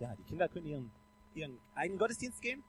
ja, 0.00 0.14
die 0.16 0.22
Kinder 0.24 0.48
können 0.48 0.66
ihren, 0.66 0.90
ihren 1.34 1.58
eigenen 1.74 1.98
Gottesdienst 1.98 2.40
gehen. 2.40 2.62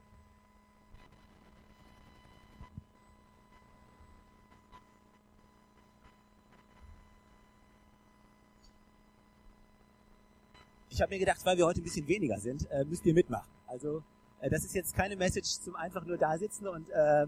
Ich 10.89 11.01
habe 11.01 11.13
mir 11.13 11.19
gedacht, 11.19 11.39
weil 11.45 11.57
wir 11.57 11.65
heute 11.65 11.79
ein 11.79 11.83
bisschen 11.83 12.07
weniger 12.07 12.37
sind, 12.39 12.69
äh, 12.71 12.83
müsst 12.83 13.05
ihr 13.05 13.13
mitmachen. 13.13 13.49
Also 13.67 14.03
äh, 14.41 14.49
das 14.49 14.65
ist 14.65 14.73
jetzt 14.75 14.93
keine 14.95 15.15
Message 15.15 15.59
zum 15.61 15.75
einfach 15.75 16.03
nur 16.03 16.17
da 16.17 16.37
sitzen 16.37 16.67
und 16.67 16.89
äh, 16.89 17.25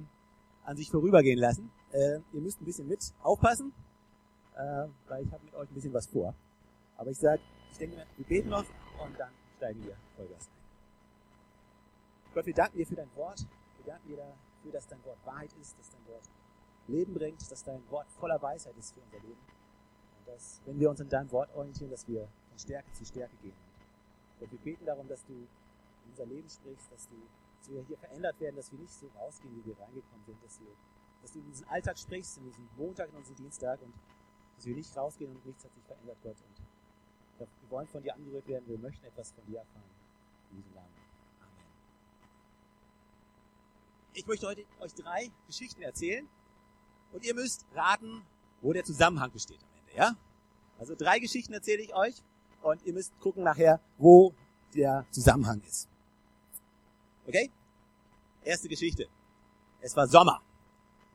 an 0.65 0.77
sich 0.77 0.89
vorübergehen 0.89 1.39
lassen. 1.39 1.71
Äh, 1.91 2.19
ihr 2.33 2.41
müsst 2.41 2.59
ein 2.59 2.65
bisschen 2.65 2.87
mit 2.87 2.99
aufpassen, 3.21 3.71
äh, 4.55 4.87
weil 5.07 5.23
ich 5.23 5.31
habe 5.31 5.45
mit 5.45 5.53
euch 5.53 5.69
ein 5.69 5.73
bisschen 5.73 5.93
was 5.93 6.07
vor. 6.07 6.35
Aber 6.97 7.11
ich 7.11 7.17
sage, 7.17 7.41
ich 7.71 7.77
denke, 7.77 8.05
wir 8.17 8.25
beten 8.25 8.49
noch 8.49 8.65
und 9.03 9.17
dann 9.17 9.31
steigen 9.61 9.83
wir 9.83 9.95
Vollgas 10.15 10.47
ein. 10.47 10.53
Gott, 12.33 12.45
wir 12.47 12.53
danken 12.55 12.77
dir 12.77 12.87
für 12.87 12.95
dein 12.95 13.15
Wort. 13.15 13.45
Wir 13.77 13.93
danken 13.93 14.07
dir 14.07 14.17
dafür, 14.17 14.71
dass 14.71 14.87
dein 14.87 15.05
Wort 15.05 15.23
Wahrheit 15.23 15.53
ist, 15.61 15.77
dass 15.77 15.89
dein 15.91 16.03
Wort 16.07 16.27
Leben 16.87 17.13
bringt, 17.13 17.51
dass 17.51 17.63
dein 17.63 17.87
Wort 17.91 18.11
voller 18.13 18.41
Weisheit 18.41 18.75
ist 18.75 18.95
für 18.95 19.01
unser 19.01 19.19
Leben. 19.19 19.39
Und 20.17 20.27
dass, 20.27 20.61
wenn 20.65 20.79
wir 20.79 20.89
uns 20.89 20.99
an 20.99 21.09
deinem 21.09 21.31
Wort 21.31 21.53
orientieren, 21.53 21.91
dass 21.91 22.07
wir 22.07 22.27
von 22.49 22.57
Stärke 22.57 22.91
zu 22.93 23.05
Stärke 23.05 23.35
gehen. 23.43 23.53
Und 24.39 24.51
wir 24.51 24.59
beten 24.59 24.83
darum, 24.83 25.07
dass 25.07 25.23
du 25.25 25.33
in 25.33 25.47
unser 26.09 26.25
Leben 26.25 26.49
sprichst, 26.49 26.91
dass, 26.91 27.07
du, 27.07 27.15
dass 27.59 27.69
wir 27.69 27.83
hier 27.83 27.97
verändert 27.99 28.39
werden, 28.39 28.55
dass 28.55 28.71
wir 28.71 28.79
nicht 28.79 28.93
so 28.93 29.07
rausgehen, 29.09 29.55
wie 29.57 29.65
wir 29.67 29.79
reingekommen 29.79 30.25
sind, 30.25 30.43
dass, 30.43 30.59
wir, 30.59 30.73
dass 31.21 31.33
du 31.33 31.39
in 31.39 31.45
diesen 31.45 31.67
Alltag 31.67 31.99
sprichst, 31.99 32.39
in 32.39 32.45
diesen 32.45 32.67
Montag, 32.77 33.09
in 33.09 33.17
unseren 33.17 33.35
Dienstag 33.35 33.79
und 33.83 33.93
dass 34.55 34.65
wir 34.65 34.75
nicht 34.75 34.97
rausgehen 34.97 35.35
und 35.35 35.45
nichts 35.45 35.63
hat 35.63 35.73
sich 35.75 35.83
verändert, 35.83 36.17
Gott. 36.23 36.37
Und 36.41 36.70
wir 37.61 37.69
wollen 37.69 37.87
von 37.87 38.01
dir 38.01 38.13
angerührt 38.15 38.47
werden, 38.47 38.67
wir 38.67 38.77
möchten 38.77 39.05
etwas 39.05 39.31
von 39.31 39.45
dir 39.45 39.59
erfahren. 39.59 39.83
In 40.51 40.57
diesem 40.57 40.73
Namen. 40.73 40.87
Amen. 41.41 41.65
Ich 44.13 44.27
möchte 44.27 44.47
heute 44.47 44.65
euch 44.79 44.93
drei 44.93 45.31
Geschichten 45.47 45.81
erzählen 45.81 46.27
und 47.11 47.25
ihr 47.25 47.33
müsst 47.33 47.65
raten, 47.73 48.23
wo 48.61 48.73
der 48.73 48.83
Zusammenhang 48.83 49.31
besteht 49.31 49.59
am 49.63 49.69
Ende, 49.79 49.97
ja? 49.97 50.15
Also 50.79 50.95
drei 50.95 51.19
Geschichten 51.19 51.53
erzähle 51.53 51.83
ich 51.83 51.93
euch 51.93 52.15
und 52.61 52.83
ihr 52.85 52.93
müsst 52.93 53.17
gucken 53.19 53.43
nachher, 53.43 53.79
wo 53.97 54.33
der 54.73 55.05
Zusammenhang 55.11 55.61
ist. 55.61 55.87
Okay? 57.27 57.51
Erste 58.43 58.67
Geschichte. 58.67 59.07
Es 59.79 59.95
war 59.95 60.07
Sommer. 60.07 60.41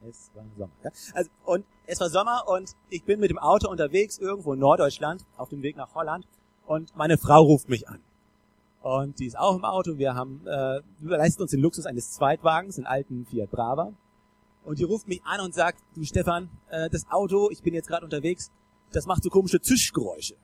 Es 0.03 0.31
war 0.35 0.45
Sommer. 0.57 0.73
Ja? 0.85 0.91
Also, 1.15 1.31
und 1.45 1.65
es 1.87 2.01
war 2.01 2.11
Sommer 2.11 2.45
und 2.49 2.73
ich 2.91 3.05
bin 3.05 3.21
mit 3.21 3.31
dem 3.31 3.39
Auto 3.39 3.71
unterwegs 3.71 4.19
irgendwo 4.19 4.53
in 4.53 4.59
Norddeutschland 4.59 5.25
auf 5.37 5.49
dem 5.49 5.63
Weg 5.63 5.77
nach 5.77 5.95
Holland 5.95 6.27
und 6.67 6.95
meine 6.97 7.19
Frau 7.19 7.43
ruft 7.43 7.69
mich 7.69 7.89
an. 7.89 8.01
Und 8.83 9.19
die 9.19 9.27
ist 9.27 9.37
auch 9.37 9.57
im 9.57 9.65
Auto. 9.65 9.99
Wir 9.99 10.15
haben, 10.15 10.47
äh, 10.47 10.81
wir 11.01 11.17
leisten 11.17 11.43
uns 11.43 11.51
den 11.51 11.61
Luxus 11.61 11.87
eines 11.87 12.13
Zweitwagens, 12.13 12.77
einen 12.77 12.87
alten 12.87 13.27
Fiat 13.27 13.51
Brava. 13.51 13.93
Und 14.65 14.79
die 14.79 14.85
ruft 14.85 15.09
mich 15.09 15.25
an 15.25 15.41
und 15.41 15.55
sagt, 15.55 15.83
du 15.95 16.05
Stefan, 16.05 16.51
äh, 16.69 16.89
das 16.91 17.11
Auto, 17.11 17.51
ich 17.51 17.63
bin 17.63 17.75
jetzt 17.75 17.89
gerade 17.89 18.05
unterwegs, 18.05 18.53
das 18.93 19.07
macht 19.07 19.23
so 19.23 19.31
komische 19.31 19.61
Zischgeräusche. 19.61 20.37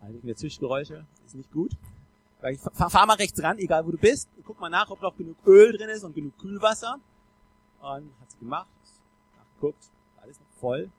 Also 0.00 0.18
mir 0.22 0.34
Zischgeräusche 0.34 1.06
ist 1.24 1.34
nicht 1.34 1.52
gut. 1.52 1.72
Ich 2.50 2.60
fahr, 2.60 2.90
fahr 2.90 3.06
mal 3.06 3.14
rechts 3.14 3.42
ran, 3.42 3.58
egal 3.58 3.86
wo 3.86 3.90
du 3.90 3.98
bist. 3.98 4.28
Guck 4.44 4.60
mal 4.60 4.68
nach, 4.68 4.90
ob 4.90 5.00
noch 5.00 5.16
genug 5.16 5.36
Öl 5.46 5.76
drin 5.76 5.88
ist 5.88 6.04
und 6.04 6.14
genug 6.14 6.36
Kühlwasser. 6.38 6.98
Und 7.84 8.18
hat 8.18 8.30
sie 8.30 8.38
gemacht, 8.38 8.66
nachgeguckt, 9.36 9.90
alles 10.22 10.40
noch 10.40 10.48
voll. 10.58 10.90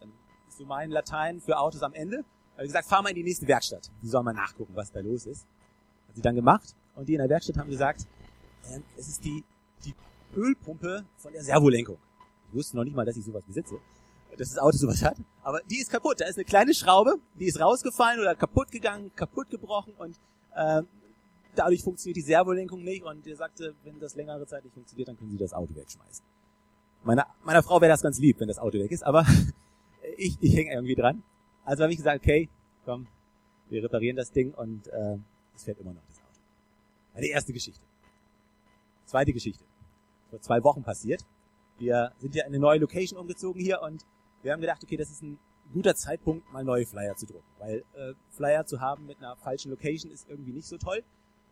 Dann 0.00 0.10
ist 0.48 0.56
so 0.56 0.64
mein 0.64 0.90
Latein 0.90 1.40
für 1.42 1.58
Autos 1.58 1.82
am 1.82 1.92
Ende. 1.92 2.24
Hat 2.56 2.64
gesagt, 2.64 2.88
fahr 2.88 3.02
mal 3.02 3.10
in 3.10 3.16
die 3.16 3.22
nächste 3.22 3.46
Werkstatt. 3.46 3.90
Die 4.02 4.08
soll 4.08 4.22
mal 4.22 4.32
nachgucken, 4.32 4.74
was 4.74 4.90
da 4.90 5.00
los 5.00 5.26
ist. 5.26 5.46
Hat 6.08 6.16
sie 6.16 6.22
dann 6.22 6.34
gemacht. 6.34 6.74
Und 6.94 7.06
die 7.06 7.14
in 7.14 7.18
der 7.18 7.28
Werkstatt 7.28 7.58
haben 7.58 7.68
gesagt, 7.68 8.06
äh, 8.64 8.80
es 8.96 9.08
ist 9.08 9.22
die, 9.22 9.44
die 9.84 9.94
Ölpumpe 10.34 11.04
von 11.16 11.32
der 11.34 11.42
Servolenkung. 11.42 11.98
Ich 12.48 12.54
wusste 12.54 12.76
noch 12.78 12.84
nicht 12.84 12.96
mal, 12.96 13.04
dass 13.04 13.18
ich 13.18 13.24
sowas 13.26 13.44
besitze, 13.44 13.78
dass 14.38 14.48
das 14.48 14.58
Auto 14.58 14.78
sowas 14.78 15.02
hat. 15.02 15.18
Aber 15.42 15.60
die 15.70 15.80
ist 15.80 15.90
kaputt. 15.90 16.18
Da 16.18 16.24
ist 16.24 16.36
eine 16.36 16.46
kleine 16.46 16.72
Schraube, 16.72 17.16
die 17.38 17.44
ist 17.44 17.60
rausgefallen 17.60 18.20
oder 18.20 18.34
kaputt 18.34 18.70
gegangen, 18.70 19.14
kaputt 19.14 19.50
gebrochen 19.50 19.92
und 19.98 20.18
äh, 20.54 20.82
dadurch 21.58 21.82
funktioniert 21.82 22.16
die 22.16 22.22
Servolenkung 22.22 22.82
nicht 22.82 23.02
und 23.02 23.26
er 23.26 23.36
sagte, 23.36 23.74
wenn 23.84 23.98
das 23.98 24.14
längere 24.14 24.46
Zeit 24.46 24.64
nicht 24.64 24.74
funktioniert, 24.74 25.08
dann 25.08 25.16
können 25.16 25.30
Sie 25.30 25.38
das 25.38 25.52
Auto 25.52 25.74
wegschmeißen. 25.74 26.24
Meiner, 27.04 27.26
meiner 27.44 27.62
Frau 27.62 27.80
wäre 27.80 27.90
das 27.90 28.02
ganz 28.02 28.18
lieb, 28.18 28.40
wenn 28.40 28.48
das 28.48 28.58
Auto 28.58 28.78
weg 28.78 28.90
ist, 28.90 29.02
aber 29.04 29.26
ich, 30.16 30.36
ich 30.40 30.56
hänge 30.56 30.72
irgendwie 30.72 30.94
dran. 30.94 31.22
Also 31.64 31.82
habe 31.82 31.92
ich 31.92 31.98
gesagt, 31.98 32.22
okay, 32.22 32.48
komm, 32.84 33.06
wir 33.68 33.82
reparieren 33.82 34.16
das 34.16 34.30
Ding 34.30 34.54
und 34.54 34.86
äh, 34.88 35.18
es 35.54 35.64
fährt 35.64 35.78
immer 35.80 35.92
noch 35.92 36.02
das 36.06 36.18
Auto. 36.18 36.40
Eine 37.14 37.26
erste 37.26 37.52
Geschichte. 37.52 37.82
Zweite 39.04 39.32
Geschichte. 39.32 39.64
Vor 40.30 40.40
zwei 40.40 40.62
Wochen 40.62 40.82
passiert. 40.82 41.24
Wir 41.78 42.12
sind 42.18 42.34
ja 42.34 42.44
in 42.44 42.48
eine 42.48 42.58
neue 42.58 42.78
Location 42.78 43.18
umgezogen 43.18 43.60
hier 43.60 43.80
und 43.82 44.04
wir 44.42 44.52
haben 44.52 44.60
gedacht, 44.60 44.82
okay, 44.82 44.96
das 44.96 45.10
ist 45.10 45.22
ein 45.22 45.38
guter 45.72 45.94
Zeitpunkt, 45.94 46.50
mal 46.52 46.64
neue 46.64 46.86
Flyer 46.86 47.16
zu 47.16 47.26
drucken. 47.26 47.46
Weil 47.58 47.84
äh, 47.94 48.14
Flyer 48.30 48.66
zu 48.66 48.80
haben 48.80 49.06
mit 49.06 49.18
einer 49.18 49.36
falschen 49.36 49.70
Location 49.70 50.10
ist 50.10 50.28
irgendwie 50.28 50.52
nicht 50.52 50.66
so 50.66 50.78
toll. 50.78 51.02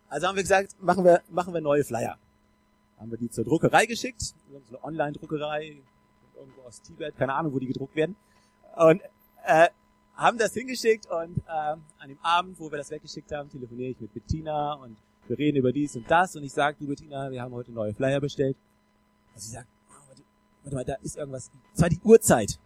Also 0.08 0.26
haben 0.26 0.36
wir 0.36 0.42
gesagt, 0.42 0.80
machen 0.80 1.04
wir, 1.04 1.22
machen 1.30 1.52
wir 1.52 1.60
neue 1.60 1.84
Flyer. 1.84 2.18
Haben 2.98 3.10
wir 3.10 3.18
die 3.18 3.30
zur 3.30 3.44
Druckerei 3.44 3.86
geschickt, 3.86 4.22
so 4.22 4.34
eine 4.68 4.84
Online-Druckerei, 4.84 5.82
irgendwo 6.34 6.62
aus 6.62 6.80
Tibet, 6.80 7.16
keine 7.16 7.34
Ahnung, 7.34 7.52
wo 7.52 7.58
die 7.58 7.66
gedruckt 7.66 7.94
werden. 7.94 8.16
Und 8.76 9.02
äh, 9.44 9.68
haben 10.14 10.38
das 10.38 10.54
hingeschickt 10.54 11.06
und 11.06 11.38
äh, 11.46 11.50
an 11.50 12.08
dem 12.08 12.18
Abend, 12.22 12.58
wo 12.58 12.70
wir 12.70 12.78
das 12.78 12.90
weggeschickt 12.90 13.32
haben, 13.32 13.50
telefoniere 13.50 13.90
ich 13.90 14.00
mit 14.00 14.14
Bettina 14.14 14.74
und 14.74 14.96
wir 15.28 15.38
reden 15.38 15.58
über 15.58 15.72
dies 15.72 15.96
und 15.96 16.10
das 16.10 16.36
und 16.36 16.44
ich 16.44 16.52
sage, 16.52 16.76
du 16.80 16.86
Bettina, 16.86 17.30
wir 17.30 17.42
haben 17.42 17.52
heute 17.52 17.72
neue 17.72 17.92
Flyer 17.92 18.20
bestellt. 18.20 18.56
Und 19.34 19.40
sie 19.40 19.50
sagt, 19.50 19.68
oh, 19.90 20.08
warte, 20.08 20.22
warte 20.62 20.74
mal, 20.74 20.84
da 20.84 20.94
ist 21.02 21.16
irgendwas. 21.16 21.50
Das 21.72 21.82
war 21.82 21.88
die 21.88 22.00
Uhrzeit. 22.02 22.58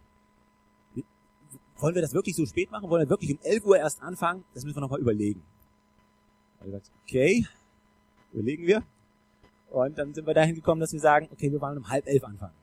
Wollen 1.77 1.95
wir 1.95 2.01
das 2.03 2.13
wirklich 2.13 2.35
so 2.35 2.45
spät 2.45 2.69
machen? 2.71 2.89
Wollen 2.89 3.03
wir 3.03 3.09
wirklich 3.09 3.31
um 3.31 3.39
11 3.41 3.65
Uhr 3.65 3.77
erst 3.77 4.01
anfangen? 4.03 4.45
Das 4.53 4.63
müssen 4.63 4.77
wir 4.77 4.81
nochmal 4.81 4.99
überlegen. 4.99 5.43
Ich 6.61 6.65
gesagt, 6.67 6.91
okay, 7.03 7.45
überlegen 8.31 8.65
wir. 8.67 8.83
Und 9.71 9.97
dann 9.97 10.13
sind 10.13 10.27
wir 10.27 10.33
dahin 10.33 10.55
gekommen, 10.55 10.81
dass 10.81 10.93
wir 10.93 10.99
sagen, 10.99 11.27
okay, 11.31 11.51
wir 11.51 11.59
wollen 11.59 11.77
um 11.77 11.89
halb 11.89 12.05
elf 12.07 12.23
anfangen. 12.23 12.53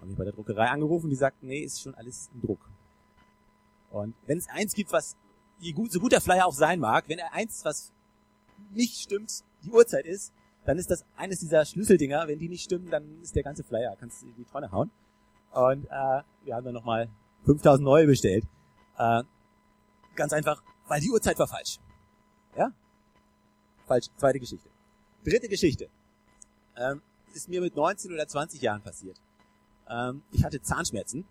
Haben 0.00 0.10
wir 0.10 0.16
bei 0.16 0.24
der 0.24 0.32
Druckerei 0.32 0.68
angerufen, 0.68 1.10
die 1.10 1.16
sagt, 1.16 1.42
nee, 1.42 1.60
ist 1.60 1.80
schon 1.80 1.94
alles 1.94 2.30
im 2.34 2.40
Druck. 2.40 2.68
Und 3.90 4.14
wenn 4.26 4.38
es 4.38 4.48
eins 4.48 4.74
gibt, 4.74 4.92
was 4.92 5.16
gut, 5.74 5.92
so 5.92 6.00
gut 6.00 6.12
der 6.12 6.20
Flyer 6.20 6.46
auch 6.46 6.54
sein 6.54 6.80
mag, 6.80 7.08
wenn 7.08 7.18
er 7.18 7.32
eins, 7.32 7.64
was 7.64 7.92
nicht 8.72 9.00
stimmt, 9.00 9.44
die 9.62 9.70
Uhrzeit 9.70 10.06
ist, 10.06 10.32
dann 10.64 10.78
ist 10.78 10.90
das 10.90 11.04
eines 11.16 11.40
dieser 11.40 11.64
Schlüsseldinger. 11.64 12.26
Wenn 12.26 12.38
die 12.38 12.48
nicht 12.48 12.64
stimmen, 12.64 12.90
dann 12.90 13.20
ist 13.20 13.36
der 13.36 13.42
ganze 13.42 13.62
Flyer, 13.62 13.94
kannst 13.98 14.22
du 14.22 14.26
in 14.26 14.34
die 14.34 14.44
Tonne 14.44 14.72
hauen. 14.72 14.90
Und 15.52 15.84
äh, 15.84 16.22
wir 16.44 16.54
haben 16.54 16.64
dann 16.64 16.74
nochmal 16.74 17.08
5000 17.44 17.84
neue 17.84 18.06
bestellt. 18.06 18.44
Äh, 18.96 19.22
ganz 20.14 20.32
einfach, 20.32 20.62
weil 20.88 21.00
die 21.00 21.10
Uhrzeit 21.10 21.38
war 21.38 21.46
falsch. 21.46 21.78
Falsch. 23.86 24.06
Zweite 24.16 24.40
Geschichte. 24.40 24.68
Dritte 25.24 25.48
Geschichte. 25.48 25.88
Ähm, 26.76 27.02
ist 27.34 27.48
mir 27.48 27.60
mit 27.60 27.76
19 27.76 28.12
oder 28.12 28.26
20 28.26 28.60
Jahren 28.60 28.82
passiert. 28.82 29.20
Ähm, 29.88 30.22
ich 30.32 30.44
hatte 30.44 30.60
Zahnschmerzen. 30.60 31.24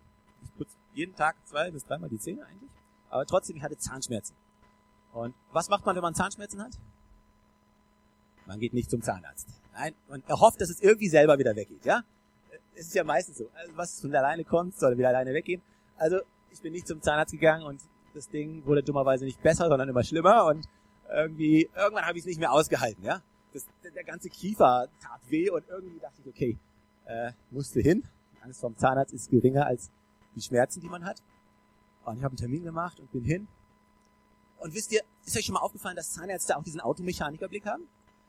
Ich 0.43 0.55
putze 0.55 0.75
jeden 0.93 1.15
Tag 1.15 1.35
zwei 1.45 1.71
bis 1.71 1.85
dreimal 1.85 2.09
die 2.09 2.19
Zähne 2.19 2.45
eigentlich. 2.45 2.71
Aber 3.09 3.25
trotzdem, 3.25 3.55
ich 3.57 3.63
hatte 3.63 3.77
Zahnschmerzen. 3.77 4.35
Und 5.13 5.35
was 5.51 5.69
macht 5.69 5.85
man, 5.85 5.95
wenn 5.95 6.01
man 6.01 6.15
Zahnschmerzen 6.15 6.61
hat? 6.61 6.77
Man 8.45 8.59
geht 8.59 8.73
nicht 8.73 8.89
zum 8.89 9.01
Zahnarzt. 9.01 9.47
Nein, 9.73 9.93
man 10.09 10.23
erhofft, 10.27 10.61
dass 10.61 10.69
es 10.69 10.81
irgendwie 10.81 11.09
selber 11.09 11.37
wieder 11.37 11.55
weggeht, 11.55 11.85
ja? 11.85 12.03
Es 12.75 12.87
ist 12.87 12.95
ja 12.95 13.03
meistens 13.03 13.37
so. 13.37 13.49
Also 13.53 13.75
was 13.75 14.01
von 14.01 14.13
alleine 14.15 14.43
kommt, 14.43 14.75
soll 14.77 14.97
wieder 14.97 15.09
alleine 15.09 15.33
weggehen. 15.33 15.61
Also, 15.97 16.19
ich 16.51 16.61
bin 16.61 16.73
nicht 16.73 16.87
zum 16.87 17.01
Zahnarzt 17.01 17.31
gegangen 17.33 17.65
und 17.65 17.81
das 18.13 18.29
Ding 18.29 18.65
wurde 18.65 18.83
dummerweise 18.83 19.25
nicht 19.25 19.41
besser, 19.41 19.67
sondern 19.67 19.87
immer 19.87 20.03
schlimmer 20.03 20.45
und 20.45 20.67
irgendwie, 21.11 21.69
irgendwann 21.75 22.05
habe 22.05 22.17
ich 22.17 22.23
es 22.23 22.27
nicht 22.27 22.39
mehr 22.39 22.51
ausgehalten, 22.51 23.03
ja? 23.03 23.21
Das, 23.53 23.65
der 23.83 24.03
ganze 24.03 24.29
Kiefer 24.29 24.87
tat 25.01 25.19
weh 25.27 25.49
und 25.49 25.67
irgendwie 25.67 25.99
dachte 25.99 26.21
ich, 26.21 26.27
okay, 26.27 26.57
äh, 27.05 27.31
musste 27.49 27.81
hin. 27.81 28.03
Die 28.33 28.43
Angst 28.43 28.61
vom 28.61 28.77
Zahnarzt 28.77 29.13
ist 29.13 29.29
geringer 29.29 29.65
als 29.65 29.91
die 30.35 30.41
Schmerzen, 30.41 30.79
die 30.79 30.87
man 30.87 31.03
hat. 31.03 31.21
Und 32.05 32.17
ich 32.17 32.23
habe 32.23 32.31
einen 32.31 32.37
Termin 32.37 32.63
gemacht 32.63 32.99
und 32.99 33.11
bin 33.11 33.23
hin. 33.23 33.47
Und 34.59 34.73
wisst 34.73 34.91
ihr, 34.91 35.01
ist 35.25 35.37
euch 35.37 35.45
schon 35.45 35.53
mal 35.53 35.59
aufgefallen, 35.59 35.95
dass 35.95 36.13
Zahnärzte 36.13 36.55
auch 36.55 36.63
diesen 36.63 36.79
Automechanikerblick 36.79 37.65
haben? 37.65 37.83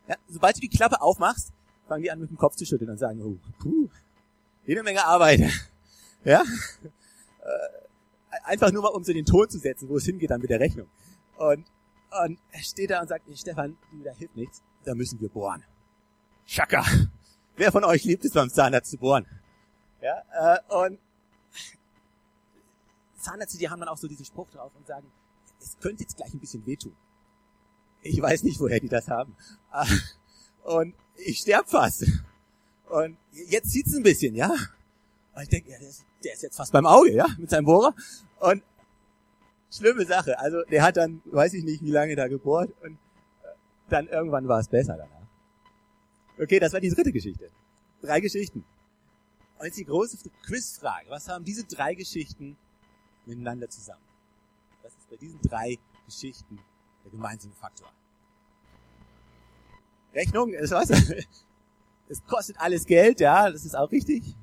Ja, 0.09 0.17
sobald 0.29 0.57
du 0.57 0.61
die 0.61 0.69
Klappe 0.69 1.01
aufmachst, 1.01 1.53
fangen 1.87 2.03
die 2.03 2.11
an 2.11 2.19
mit 2.19 2.31
dem 2.31 2.37
Kopf 2.37 2.57
zu 2.57 2.67
schütteln 2.67 2.91
und 2.91 2.99
sagen, 2.99 3.23
oh, 3.23 3.39
puh, 3.61 3.89
jede 4.67 4.83
Menge 4.83 5.05
Arbeit. 5.05 5.41
Ja? 6.25 6.41
Äh, 6.41 6.45
einfach 8.45 8.71
nur 8.71 8.83
mal, 8.83 8.91
um 8.91 9.03
so 9.03 9.13
den 9.13 9.25
Ton 9.25 9.51
zu 9.51 9.59
setzen, 9.59 9.89
wo 9.89 9.97
es 9.97 10.05
hingeht 10.05 10.31
dann 10.31 10.41
mit 10.41 10.51
der 10.51 10.61
Rechnung. 10.61 10.87
Und, 11.37 11.67
und 12.25 12.39
er 12.51 12.63
steht 12.63 12.91
da 12.91 13.01
und 13.01 13.09
sagt, 13.09 13.29
nee, 13.29 13.37
Stefan, 13.37 13.77
du, 13.91 14.03
da 14.03 14.13
hilft 14.13 14.37
nichts, 14.37 14.63
da 14.85 14.95
müssen 14.95 15.21
wir 15.21 15.29
bohren. 15.29 15.65
Schaka. 16.45 16.85
Wer 17.57 17.73
von 17.73 17.85
euch 17.85 18.05
liebt 18.05 18.25
es 18.25 18.33
beim 18.33 18.51
Zahnarzt 18.51 18.91
zu 18.91 18.99
bohren? 18.99 19.27
Ja, 20.01 20.57
äh, 20.57 20.75
und 20.75 20.99
Zahnärzte, 23.19 23.59
die 23.59 23.69
haben 23.69 23.81
dann 23.81 23.89
auch 23.89 23.99
so 23.99 24.09
diesen 24.09 24.25
Spruch 24.25 24.51
drauf 24.51 24.73
und 24.75 24.87
sagen, 24.87 25.11
es 25.61 25.79
könnte 25.79 26.03
jetzt 26.03 26.17
gleich 26.17 26.35
ein 26.35 26.41
bisschen 26.41 26.67
wehtun. 26.67 26.97
Ich 28.03 28.21
weiß 28.21 28.43
nicht, 28.43 28.59
woher 28.59 28.81
die 28.81 28.89
das 28.89 29.09
haben. 29.09 29.37
Und 30.65 30.95
ich 31.17 31.39
sterb 31.39 31.69
fast. 31.69 32.05
Und 32.89 33.17
jetzt 33.33 33.71
zieht's 33.71 33.95
ein 33.95 34.03
bisschen, 34.03 34.35
ja. 34.35 34.51
Und 35.35 35.43
ich 35.43 35.49
denke, 35.49 35.71
ja, 35.71 35.79
der 35.79 35.89
ist, 35.89 36.05
der 36.25 36.35
ist 36.35 36.43
jetzt 36.43 36.57
fast 36.57 36.73
beim 36.73 36.85
Auge, 36.85 37.13
ja, 37.13 37.27
mit 37.39 37.49
seinem 37.49 37.65
Bohrer. 37.65 37.95
Und 38.41 38.63
schlimme 39.73 40.05
Sache. 40.05 40.39
Also 40.39 40.63
der 40.65 40.83
hat 40.83 40.97
dann, 40.97 41.23
weiß 41.25 41.55
ich 41.55 41.65
nicht, 41.65 41.83
wie 41.83 41.91
lange 41.91 42.15
da 42.15 42.29
gebohrt 42.29 42.73
und 42.83 42.99
dann 43.89 44.07
irgendwann 44.09 44.47
war 44.49 44.61
es 44.61 44.69
besser 44.69 44.97
danach. 44.97 45.27
Okay, 46.41 46.59
das 46.59 46.73
war 46.73 46.81
die 46.81 46.91
dritte 46.91 47.13
Geschichte. 47.13 47.51
Drei 48.01 48.21
Geschichten. 48.21 48.65
Und 49.59 49.67
jetzt 49.67 49.79
die 49.79 49.85
große 49.85 50.19
Quizfrage. 50.47 51.09
Was 51.09 51.29
haben 51.29 51.45
diese 51.45 51.65
drei 51.65 51.95
Geschichten 51.95 52.57
miteinander 53.27 53.69
zusammen? 53.69 54.03
Was 54.83 54.93
ist 54.93 55.09
bei 55.09 55.17
diesen 55.17 55.41
drei 55.43 55.79
Geschichten 56.07 56.59
der 57.05 57.11
gemeinsame 57.11 57.55
Faktor? 57.55 57.93
Rechnung, 60.15 60.53
es 60.55 60.71
was? 60.71 60.91
Es 62.09 62.23
kostet 62.27 62.61
alles 62.61 62.85
Geld, 62.85 63.21
ja, 63.21 63.51
das 63.51 63.65
ist 63.65 63.75
auch 63.75 63.91
richtig. 63.91 64.37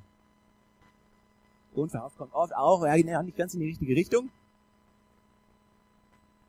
Grundverkauf 1.76 2.16
kommt 2.16 2.34
oft 2.34 2.56
auch, 2.56 2.84
ja, 2.84 3.22
nicht 3.22 3.38
ganz 3.38 3.54
in 3.54 3.60
die 3.60 3.68
richtige 3.68 3.96
Richtung. 3.96 4.31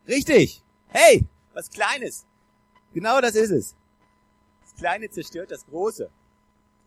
Richtig! 0.08 0.62
Hey, 0.88 1.26
was 1.52 1.70
Kleines. 1.70 2.26
Genau 2.92 3.20
das 3.20 3.34
ist 3.34 3.50
es. 3.50 3.76
Das 4.62 4.74
Kleine 4.74 5.08
zerstört 5.10 5.50
das 5.50 5.64
Große. 5.66 6.10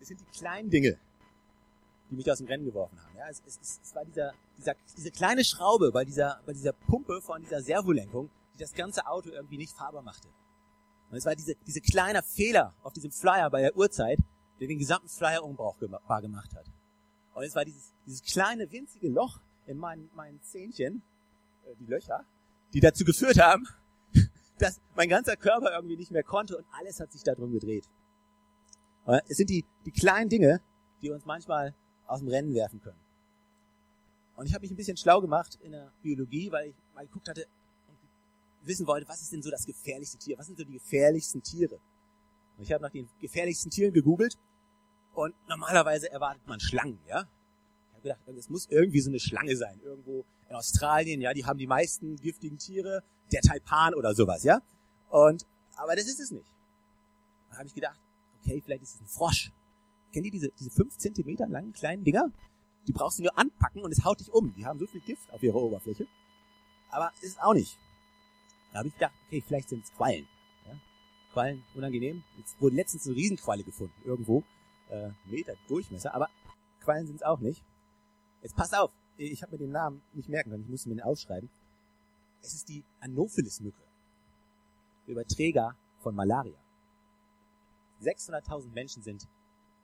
Es 0.00 0.08
sind 0.08 0.20
die 0.20 0.38
kleinen 0.38 0.68
Dinge, 0.68 0.98
die 2.10 2.16
mich 2.16 2.30
aus 2.30 2.38
dem 2.38 2.46
Rennen 2.46 2.64
geworfen 2.64 3.00
haben. 3.00 3.16
Ja, 3.16 3.28
es, 3.28 3.42
es, 3.46 3.80
es 3.82 3.94
war 3.94 4.04
dieser, 4.04 4.34
dieser, 4.58 4.74
diese 4.96 5.10
kleine 5.10 5.44
Schraube 5.44 5.90
bei 5.92 6.04
dieser, 6.04 6.42
bei 6.44 6.52
dieser 6.52 6.72
Pumpe 6.72 7.22
von 7.22 7.40
dieser 7.40 7.62
Servolenkung, 7.62 8.28
die 8.54 8.58
das 8.58 8.74
ganze 8.74 9.06
Auto 9.06 9.30
irgendwie 9.30 9.56
nicht 9.56 9.72
fahrbar 9.72 10.02
machte. 10.02 10.28
Und 11.10 11.16
es 11.16 11.24
war 11.24 11.34
diese, 11.34 11.54
diese 11.66 11.80
kleine 11.80 12.22
Fehler 12.22 12.74
auf 12.82 12.92
diesem 12.92 13.12
Flyer 13.12 13.48
bei 13.48 13.62
der 13.62 13.76
Uhrzeit, 13.76 14.18
der 14.60 14.68
den 14.68 14.78
gesamten 14.78 15.08
Flyer 15.08 15.42
unbrauchbar 15.42 16.20
gemacht 16.20 16.54
hat. 16.54 16.66
Und 17.34 17.44
es 17.44 17.54
war 17.54 17.64
dieses, 17.64 17.94
dieses 18.06 18.22
kleine, 18.22 18.70
winzige 18.70 19.08
Loch 19.08 19.40
in 19.66 19.78
meinen, 19.78 20.10
meinen 20.14 20.42
Zähnchen, 20.42 21.02
äh, 21.64 21.74
die 21.80 21.86
Löcher, 21.86 22.24
die 22.72 22.80
dazu 22.80 23.04
geführt 23.04 23.38
haben, 23.38 23.66
dass 24.58 24.80
mein 24.94 25.08
ganzer 25.08 25.36
Körper 25.36 25.74
irgendwie 25.74 25.96
nicht 25.96 26.10
mehr 26.10 26.22
konnte 26.22 26.56
und 26.56 26.64
alles 26.72 27.00
hat 27.00 27.12
sich 27.12 27.22
darum 27.22 27.52
gedreht. 27.52 27.88
Es 29.28 29.36
sind 29.36 29.50
die, 29.50 29.66
die 29.84 29.90
kleinen 29.90 30.30
Dinge, 30.30 30.62
die 31.02 31.10
uns 31.10 31.26
manchmal 31.26 31.74
aus 32.06 32.20
dem 32.20 32.28
Rennen 32.28 32.54
werfen 32.54 32.80
können. 32.80 32.98
Und 34.36 34.46
ich 34.46 34.54
habe 34.54 34.62
mich 34.62 34.70
ein 34.70 34.76
bisschen 34.76 34.96
schlau 34.96 35.20
gemacht 35.20 35.58
in 35.62 35.72
der 35.72 35.92
Biologie, 36.02 36.50
weil 36.50 36.68
ich 36.68 36.74
mal 36.94 37.06
geguckt 37.06 37.28
hatte 37.28 37.46
und 37.88 37.98
wissen 38.66 38.86
wollte, 38.86 39.06
was 39.08 39.22
ist 39.22 39.32
denn 39.32 39.42
so 39.42 39.50
das 39.50 39.66
gefährlichste 39.66 40.18
Tier? 40.18 40.38
Was 40.38 40.46
sind 40.46 40.58
so 40.58 40.64
die 40.64 40.72
gefährlichsten 40.72 41.42
Tiere? 41.42 41.78
Und 42.56 42.64
ich 42.64 42.72
habe 42.72 42.82
nach 42.82 42.90
den 42.90 43.08
gefährlichsten 43.20 43.70
Tieren 43.70 43.92
gegoogelt 43.92 44.38
und 45.12 45.34
normalerweise 45.48 46.10
erwartet 46.10 46.46
man 46.46 46.60
Schlangen, 46.60 46.98
ja? 47.06 47.28
Ich 47.90 47.94
habe 47.94 48.02
gedacht, 48.02 48.38
es 48.38 48.48
muss 48.48 48.66
irgendwie 48.68 49.00
so 49.00 49.10
eine 49.10 49.20
Schlange 49.20 49.56
sein, 49.56 49.80
irgendwo 49.84 50.24
in 50.54 50.58
Australien, 50.58 51.20
ja, 51.20 51.34
die 51.34 51.44
haben 51.44 51.58
die 51.58 51.66
meisten 51.66 52.16
giftigen 52.16 52.58
Tiere, 52.58 53.02
der 53.32 53.40
Taipan 53.40 53.94
oder 53.94 54.14
sowas, 54.14 54.44
ja? 54.44 54.60
Und 55.10 55.46
aber 55.76 55.96
das 55.96 56.06
ist 56.06 56.20
es 56.20 56.30
nicht. 56.30 56.46
Da 57.50 57.58
habe 57.58 57.66
ich 57.66 57.74
gedacht, 57.74 57.98
okay, 58.40 58.62
vielleicht 58.64 58.82
ist 58.82 58.94
es 58.94 59.00
ein 59.00 59.06
Frosch. 59.08 59.50
Kennt 60.12 60.26
ihr 60.26 60.32
diese, 60.32 60.50
diese 60.58 60.70
fünf 60.70 60.96
Zentimeter 60.96 61.48
langen 61.48 61.72
kleinen 61.72 62.04
Dinger? 62.04 62.30
Die 62.86 62.92
brauchst 62.92 63.18
du 63.18 63.24
nur 63.24 63.36
anpacken 63.36 63.82
und 63.82 63.90
es 63.90 64.04
haut 64.04 64.20
dich 64.20 64.32
um. 64.32 64.54
Die 64.54 64.64
haben 64.64 64.78
so 64.78 64.86
viel 64.86 65.00
Gift 65.00 65.32
auf 65.32 65.42
ihrer 65.42 65.56
Oberfläche. 65.56 66.06
Aber 66.90 67.10
ist 67.20 67.30
es 67.30 67.38
auch 67.38 67.54
nicht. 67.54 67.76
Da 68.72 68.78
habe 68.78 68.88
ich 68.88 68.94
gedacht, 68.94 69.14
okay, 69.26 69.42
vielleicht 69.44 69.70
sind 69.70 69.82
es 69.82 69.92
Quallen. 69.92 70.28
Ja? 70.66 70.78
Quallen, 71.32 71.64
unangenehm. 71.74 72.22
Jetzt 72.38 72.60
wurde 72.60 72.76
letztens 72.76 73.06
eine 73.06 73.16
Riesenqualle 73.16 73.64
gefunden, 73.64 73.94
irgendwo. 74.04 74.44
Äh, 74.90 75.10
Meter 75.24 75.54
Durchmesser, 75.66 76.14
aber 76.14 76.28
Quallen 76.80 77.06
sind 77.06 77.16
es 77.16 77.22
auch 77.22 77.40
nicht. 77.40 77.64
Jetzt 78.42 78.54
pass 78.54 78.74
auf, 78.74 78.92
ich 79.16 79.42
habe 79.42 79.52
mir 79.52 79.58
den 79.58 79.72
Namen 79.72 80.02
nicht 80.12 80.28
merken 80.28 80.50
können, 80.50 80.64
ich 80.64 80.70
musste 80.70 80.88
mir 80.88 80.96
den 80.96 81.04
aufschreiben. 81.04 81.48
Es 82.42 82.54
ist 82.54 82.68
die 82.68 82.84
Anopheles-Mücke. 83.00 83.82
Überträger 85.06 85.76
von 85.98 86.14
Malaria. 86.14 86.58
600.000 88.02 88.72
Menschen 88.72 89.02
sind 89.02 89.28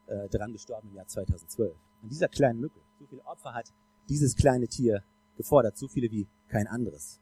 äh, 0.07 0.29
daran 0.29 0.53
gestorben 0.53 0.89
im 0.89 0.97
Jahr 0.97 1.07
2012. 1.07 1.75
An 2.03 2.09
dieser 2.09 2.29
kleinen 2.29 2.61
Mücke, 2.61 2.81
so 2.99 3.07
viele 3.07 3.25
Opfer 3.25 3.55
hat 3.55 3.73
dieses 4.09 4.37
kleine 4.37 4.67
Tier 4.67 5.03
gefordert, 5.37 5.79
so 5.79 5.89
viele 5.89 6.11
wie 6.11 6.27
kein 6.49 6.67
anderes. 6.67 7.21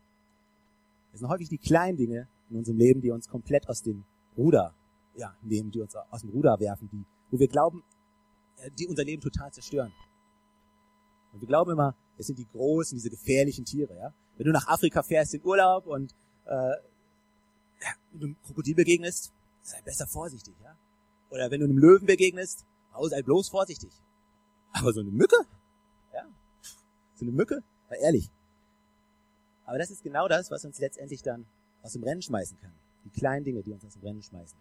Es 1.13 1.21
sind 1.21 1.29
häufig 1.29 1.49
die 1.49 1.59
kleinen 1.59 1.97
Dinge 1.97 2.29
in 2.51 2.57
unserem 2.57 2.79
Leben, 2.79 3.01
die 3.01 3.11
uns 3.11 3.29
komplett 3.29 3.69
aus 3.69 3.83
dem 3.83 4.05
Ruder 4.37 4.75
ja, 5.15 5.37
nehmen, 5.43 5.71
die 5.71 5.81
uns 5.81 5.95
aus 5.95 6.23
dem 6.23 6.31
Ruder 6.31 6.59
werfen, 6.61 6.89
die, 6.91 7.05
wo 7.31 7.39
wir 7.39 7.49
glauben, 7.49 7.83
äh, 8.59 8.71
die 8.71 8.87
unser 8.87 9.05
Leben 9.05 9.21
total 9.21 9.53
zerstören. 9.53 9.93
Und 11.33 11.41
wir 11.41 11.49
glauben 11.49 11.73
immer, 11.73 11.95
es 12.17 12.27
sind 12.27 12.39
die 12.39 12.47
großen, 12.47 12.97
diese 12.97 13.11
gefährlichen 13.11 13.65
Tiere. 13.65 13.95
Ja? 13.97 14.13
Wenn 14.37 14.47
du 14.47 14.53
nach 14.53 14.67
Afrika 14.67 15.03
fährst 15.03 15.35
in 15.35 15.45
Urlaub 15.45 15.87
und 15.87 16.15
äh, 16.47 16.75
einem 18.15 18.37
Krokodil 18.45 18.75
begegnest, 18.75 19.33
sei 19.63 19.81
besser 19.83 20.07
vorsichtig. 20.07 20.55
Ja? 20.63 20.77
Oder 21.31 21.51
wenn 21.51 21.61
du 21.61 21.67
einem 21.67 21.79
Löwen 21.79 22.07
begegnest, 22.07 22.65
oh, 22.97 23.07
sei 23.09 23.23
bloß 23.23 23.49
vorsichtig. 23.49 23.91
Aber 24.73 24.93
so 24.93 25.01
eine 25.01 25.11
Mücke? 25.11 25.37
Ja? 26.13 26.25
So 27.15 27.25
eine 27.25 27.33
Mücke? 27.33 27.63
Na, 27.91 27.97
ehrlich. 27.97 28.31
Aber 29.65 29.79
das 29.79 29.91
ist 29.91 30.03
genau 30.03 30.29
das, 30.29 30.51
was 30.51 30.65
uns 30.65 30.79
letztendlich 30.79 31.23
dann 31.23 31.47
aus 31.83 31.93
dem 31.93 32.03
Rennen 32.03 32.23
schmeißen 32.23 32.59
kann. 32.59 32.73
Die 33.05 33.11
kleinen 33.11 33.45
Dinge, 33.45 33.63
die 33.63 33.73
uns 33.73 33.85
aus 33.85 33.95
dem 33.95 34.03
Rennen 34.03 34.23
schmeißen. 34.23 34.59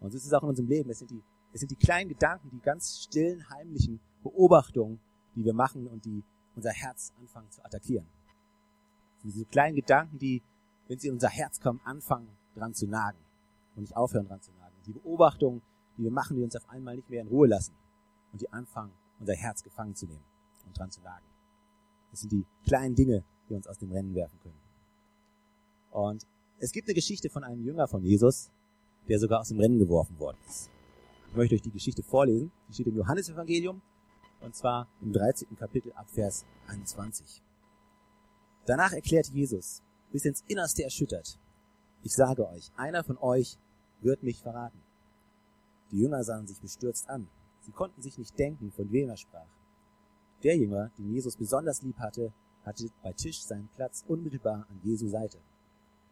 Und 0.00 0.10
so 0.10 0.16
ist 0.16 0.26
es 0.26 0.32
auch 0.32 0.42
in 0.42 0.50
unserem 0.50 0.68
Leben. 0.68 0.90
Es 0.90 1.00
sind 1.00 1.10
die, 1.10 1.22
es 1.52 1.60
sind 1.60 1.70
die 1.70 1.76
kleinen 1.76 2.08
Gedanken, 2.08 2.50
die 2.50 2.60
ganz 2.60 3.00
stillen, 3.02 3.48
heimlichen 3.50 4.00
Beobachtungen, 4.22 5.00
die 5.38 5.44
wir 5.44 5.54
machen 5.54 5.86
und 5.86 6.04
die 6.04 6.24
unser 6.56 6.72
Herz 6.72 7.12
anfangen 7.18 7.50
zu 7.50 7.64
attackieren. 7.64 8.06
Diese 9.22 9.44
kleinen 9.44 9.76
Gedanken, 9.76 10.18
die, 10.18 10.42
wenn 10.88 10.98
sie 10.98 11.08
in 11.08 11.14
unser 11.14 11.28
Herz 11.28 11.60
kommen, 11.60 11.80
anfangen 11.84 12.28
dran 12.54 12.74
zu 12.74 12.86
nagen 12.88 13.18
und 13.76 13.82
nicht 13.82 13.96
aufhören 13.96 14.26
dran 14.26 14.42
zu 14.42 14.50
nagen. 14.52 14.74
Die 14.86 14.92
Beobachtungen, 14.92 15.62
die 15.96 16.02
wir 16.02 16.10
machen, 16.10 16.36
die 16.36 16.42
uns 16.42 16.56
auf 16.56 16.68
einmal 16.68 16.96
nicht 16.96 17.08
mehr 17.08 17.22
in 17.22 17.28
Ruhe 17.28 17.46
lassen 17.46 17.74
und 18.32 18.40
die 18.40 18.52
anfangen, 18.52 18.92
unser 19.20 19.34
Herz 19.34 19.62
gefangen 19.62 19.94
zu 19.94 20.06
nehmen 20.06 20.24
und 20.66 20.76
dran 20.76 20.90
zu 20.90 21.00
nagen. 21.02 21.24
Das 22.10 22.20
sind 22.20 22.32
die 22.32 22.44
kleinen 22.66 22.96
Dinge, 22.96 23.22
die 23.48 23.54
uns 23.54 23.68
aus 23.68 23.78
dem 23.78 23.92
Rennen 23.92 24.14
werfen 24.14 24.38
können. 24.40 24.60
Und 25.90 26.26
es 26.58 26.72
gibt 26.72 26.88
eine 26.88 26.94
Geschichte 26.94 27.30
von 27.30 27.44
einem 27.44 27.62
Jünger 27.62 27.86
von 27.86 28.02
Jesus, 28.02 28.50
der 29.08 29.20
sogar 29.20 29.40
aus 29.40 29.48
dem 29.48 29.60
Rennen 29.60 29.78
geworfen 29.78 30.18
worden 30.18 30.38
ist. 30.48 30.70
Ich 31.30 31.36
möchte 31.36 31.54
euch 31.54 31.62
die 31.62 31.70
Geschichte 31.70 32.02
vorlesen. 32.02 32.50
Die 32.68 32.74
steht 32.74 32.86
im 32.88 32.96
Johannesevangelium 32.96 33.80
und 34.40 34.54
zwar 34.54 34.88
im 35.00 35.12
13. 35.12 35.56
Kapitel 35.56 35.92
ab 35.92 36.08
Vers 36.10 36.44
21. 36.66 37.42
Danach 38.66 38.92
erklärt 38.92 39.28
Jesus, 39.28 39.82
bis 40.12 40.24
ins 40.24 40.44
Innerste 40.48 40.84
erschüttert, 40.84 41.38
ich 42.02 42.14
sage 42.14 42.48
euch, 42.48 42.70
einer 42.76 43.02
von 43.02 43.18
euch 43.18 43.58
wird 44.00 44.22
mich 44.22 44.40
verraten. 44.40 44.80
Die 45.90 45.98
Jünger 45.98 46.22
sahen 46.22 46.46
sich 46.46 46.60
bestürzt 46.60 47.08
an. 47.08 47.28
Sie 47.60 47.72
konnten 47.72 48.02
sich 48.02 48.18
nicht 48.18 48.38
denken, 48.38 48.70
von 48.70 48.90
wem 48.92 49.08
er 49.08 49.16
sprach. 49.16 49.48
Der 50.42 50.56
Jünger, 50.56 50.90
den 50.96 51.12
Jesus 51.12 51.36
besonders 51.36 51.82
lieb 51.82 51.98
hatte, 51.98 52.32
hatte 52.64 52.88
bei 53.02 53.12
Tisch 53.12 53.42
seinen 53.42 53.68
Platz 53.68 54.04
unmittelbar 54.06 54.66
an 54.70 54.80
Jesu 54.84 55.08
Seite. 55.08 55.38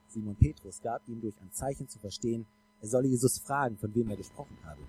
Simon 0.08 0.36
Petrus 0.36 0.80
gab 0.82 1.06
ihm 1.08 1.20
durch 1.20 1.40
ein 1.40 1.52
Zeichen 1.52 1.88
zu 1.88 1.98
verstehen, 1.98 2.46
er 2.80 2.88
solle 2.88 3.08
Jesus 3.08 3.38
fragen, 3.38 3.78
von 3.78 3.94
wem 3.94 4.10
er 4.10 4.16
gesprochen 4.16 4.58
habe. 4.64 4.82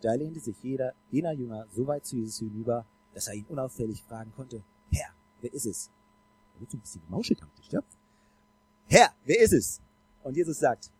Da 0.00 0.14
lehnte 0.14 0.40
sich 0.40 0.56
jeder, 0.62 0.94
jener 1.10 1.32
Jünger 1.32 1.66
so 1.70 1.86
weit 1.86 2.06
zu 2.06 2.16
Jesus 2.16 2.38
hinüber, 2.38 2.86
dass 3.14 3.28
er 3.28 3.34
ihn 3.34 3.46
unauffällig 3.46 4.02
fragen 4.02 4.32
konnte, 4.32 4.64
Herr, 4.90 5.10
wer 5.40 5.52
ist 5.52 5.66
es? 5.66 5.90
Da 6.54 6.60
wird 6.60 6.70
so 6.70 6.78
ein 6.78 6.80
bisschen 6.80 7.02
gemauschelt 7.02 7.42
am 7.42 7.54
Tisch, 7.54 7.70
ja? 7.70 7.80
Herr, 8.86 9.10
wer 9.24 9.40
ist 9.40 9.52
es? 9.52 9.80
Und 10.22 10.36
Jesus 10.36 10.58
sagt, 10.58 10.90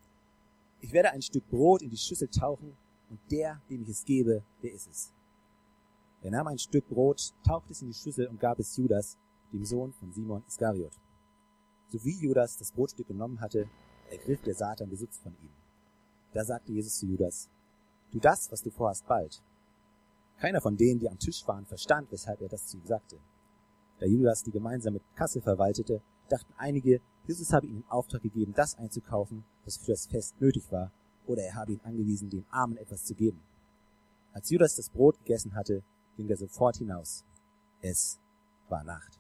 ich 0.81 0.93
werde 0.93 1.11
ein 1.11 1.23
Stück 1.23 1.49
Brot 1.49 1.83
in 1.83 1.91
die 1.91 1.97
Schüssel 1.97 2.29
tauchen 2.29 2.77
und 3.11 3.21
der, 3.31 3.61
dem 3.69 3.83
ich 3.83 3.89
es 3.89 4.05
gebe, 4.05 4.43
der 4.63 4.73
ist 4.73 4.89
es. 4.89 5.13
Er 6.23 6.31
nahm 6.31 6.49
ein 6.49 6.59
Stück 6.59 6.89
Brot, 6.89 7.35
tauchte 7.45 7.73
es 7.73 7.83
in 7.83 7.89
die 7.89 7.95
Schüssel 7.95 8.27
und 8.27 8.41
gab 8.41 8.59
es 8.59 8.77
Judas, 8.77 9.17
dem 9.53 9.65
Sohn 9.65 9.93
von 9.93 10.13
Simon 10.13 10.45
Iskariot. 10.47 10.93
So 11.89 12.05
wie 12.05 12.19
Judas 12.19 12.57
das 12.59 12.73
Brotstück 12.73 13.09
genommen 13.09 13.41
hatte, 13.41 13.69
ergriff 14.11 14.43
der 14.43 14.55
Satan 14.55 14.91
Besitz 14.91 15.19
von 15.19 15.33
ihm. 15.43 15.51
Da 16.33 16.45
sagte 16.45 16.73
Jesus 16.73 16.99
zu 16.99 17.07
Judas, 17.07 17.49
Tu 18.13 18.19
das, 18.19 18.51
was 18.51 18.63
du 18.63 18.71
vorhast, 18.71 19.07
bald. 19.07 19.43
Keiner 20.39 20.61
von 20.61 20.77
denen, 20.77 21.01
die 21.01 21.09
am 21.09 21.19
Tisch 21.19 21.47
waren, 21.47 21.67
verstand, 21.67 22.11
weshalb 22.11 22.41
er 22.41 22.49
das 22.49 22.67
zu 22.67 22.79
ihm 22.79 22.87
sagte. 22.87 23.19
Da 23.99 24.07
Judas 24.07 24.43
die 24.43 24.51
gemeinsame 24.51 25.01
Kasse 25.15 25.41
verwaltete, 25.41 26.01
dachten 26.29 26.53
einige, 26.57 27.01
Jesus 27.27 27.53
habe 27.53 27.67
ihnen 27.67 27.85
Auftrag 27.89 28.23
gegeben, 28.23 28.55
das 28.55 28.77
einzukaufen, 28.77 29.45
was 29.65 29.77
für 29.77 29.93
das 29.93 30.07
Fest 30.07 30.41
nötig 30.41 30.73
war, 30.73 30.91
oder 31.27 31.43
er 31.43 31.55
habe 31.55 31.73
ihn 31.73 31.81
angewiesen, 31.85 32.31
den 32.31 32.47
Armen 32.51 32.77
etwas 32.79 33.05
zu 33.05 33.15
geben. 33.15 33.41
Als 34.33 34.49
Judas 34.51 34.77
das 34.77 34.91
Brot 34.91 35.19
gegessen 35.19 35.55
hatte, 35.55 35.83
ging 36.17 36.29
er 36.29 36.37
sofort 36.37 36.77
hinaus. 36.77 37.25
Es 37.83 38.19
war 38.69 38.85
Nacht. 38.85 39.19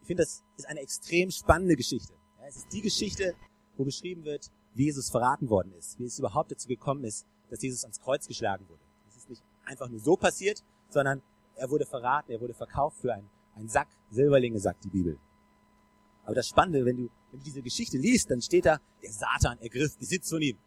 Ich 0.00 0.06
finde, 0.06 0.22
das 0.22 0.42
ist 0.56 0.68
eine 0.68 0.80
extrem 0.80 1.30
spannende 1.30 1.76
Geschichte. 1.76 2.12
es 2.46 2.56
ist 2.56 2.72
die 2.72 2.82
Geschichte, 2.82 3.34
wo 3.76 3.84
beschrieben 3.84 4.24
wird, 4.24 4.50
wie 4.74 4.84
Jesus 4.84 5.10
verraten 5.10 5.48
worden 5.48 5.72
ist, 5.72 5.98
wie 5.98 6.04
es 6.04 6.18
überhaupt 6.18 6.50
dazu 6.50 6.68
gekommen 6.68 7.04
ist, 7.04 7.26
dass 7.50 7.62
Jesus 7.62 7.84
ans 7.84 8.00
Kreuz 8.00 8.26
geschlagen 8.26 8.68
wurde. 8.68 8.82
Es 9.08 9.16
ist 9.16 9.30
nicht 9.30 9.42
einfach 9.64 9.88
nur 9.88 10.00
so 10.00 10.16
passiert, 10.16 10.62
sondern 10.88 11.22
er 11.56 11.70
wurde 11.70 11.86
verraten, 11.86 12.32
er 12.32 12.40
wurde 12.40 12.54
verkauft 12.54 12.98
für 12.98 13.14
einen, 13.14 13.30
einen 13.54 13.68
Sack 13.68 13.88
Silberlinge, 14.10 14.58
sagt 14.58 14.84
die 14.84 14.90
Bibel. 14.90 15.18
Aber 16.24 16.34
das 16.34 16.48
Spannende, 16.48 16.84
wenn 16.84 16.96
du, 16.96 17.10
wenn 17.30 17.40
du 17.40 17.44
diese 17.44 17.62
Geschichte 17.62 17.98
liest, 17.98 18.30
dann 18.30 18.40
steht 18.40 18.66
da, 18.66 18.80
der 19.02 19.12
Satan 19.12 19.58
ergriff 19.58 19.96
Besitz 19.98 20.30
von 20.30 20.42
ihm. 20.42 20.58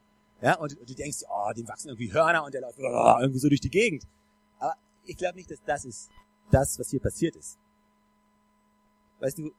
Ja, 0.42 0.58
und, 0.60 0.78
und 0.80 0.90
du 0.90 0.94
denkst, 0.94 1.24
oh, 1.28 1.52
dem 1.54 1.68
wachsen 1.68 1.90
irgendwie 1.90 2.14
Hörner 2.14 2.44
und 2.46 2.54
der 2.54 2.62
läuft 2.62 2.80
oh, 2.80 3.18
irgendwie 3.20 3.40
so 3.40 3.50
durch 3.50 3.62
die 3.62 3.70
Gegend. 3.70 4.08
Aber 4.60 4.76
ich 5.04 5.18
glaube 5.18 5.36
nicht, 5.36 5.50
dass 5.50 5.62
das 5.66 5.86
ist 5.86 6.10
das, 6.52 6.78
was 6.80 6.90
hier 6.90 7.00
passiert 7.00 7.36
ist. 7.36 7.58
Weißt 9.20 9.40
du, 9.40 9.52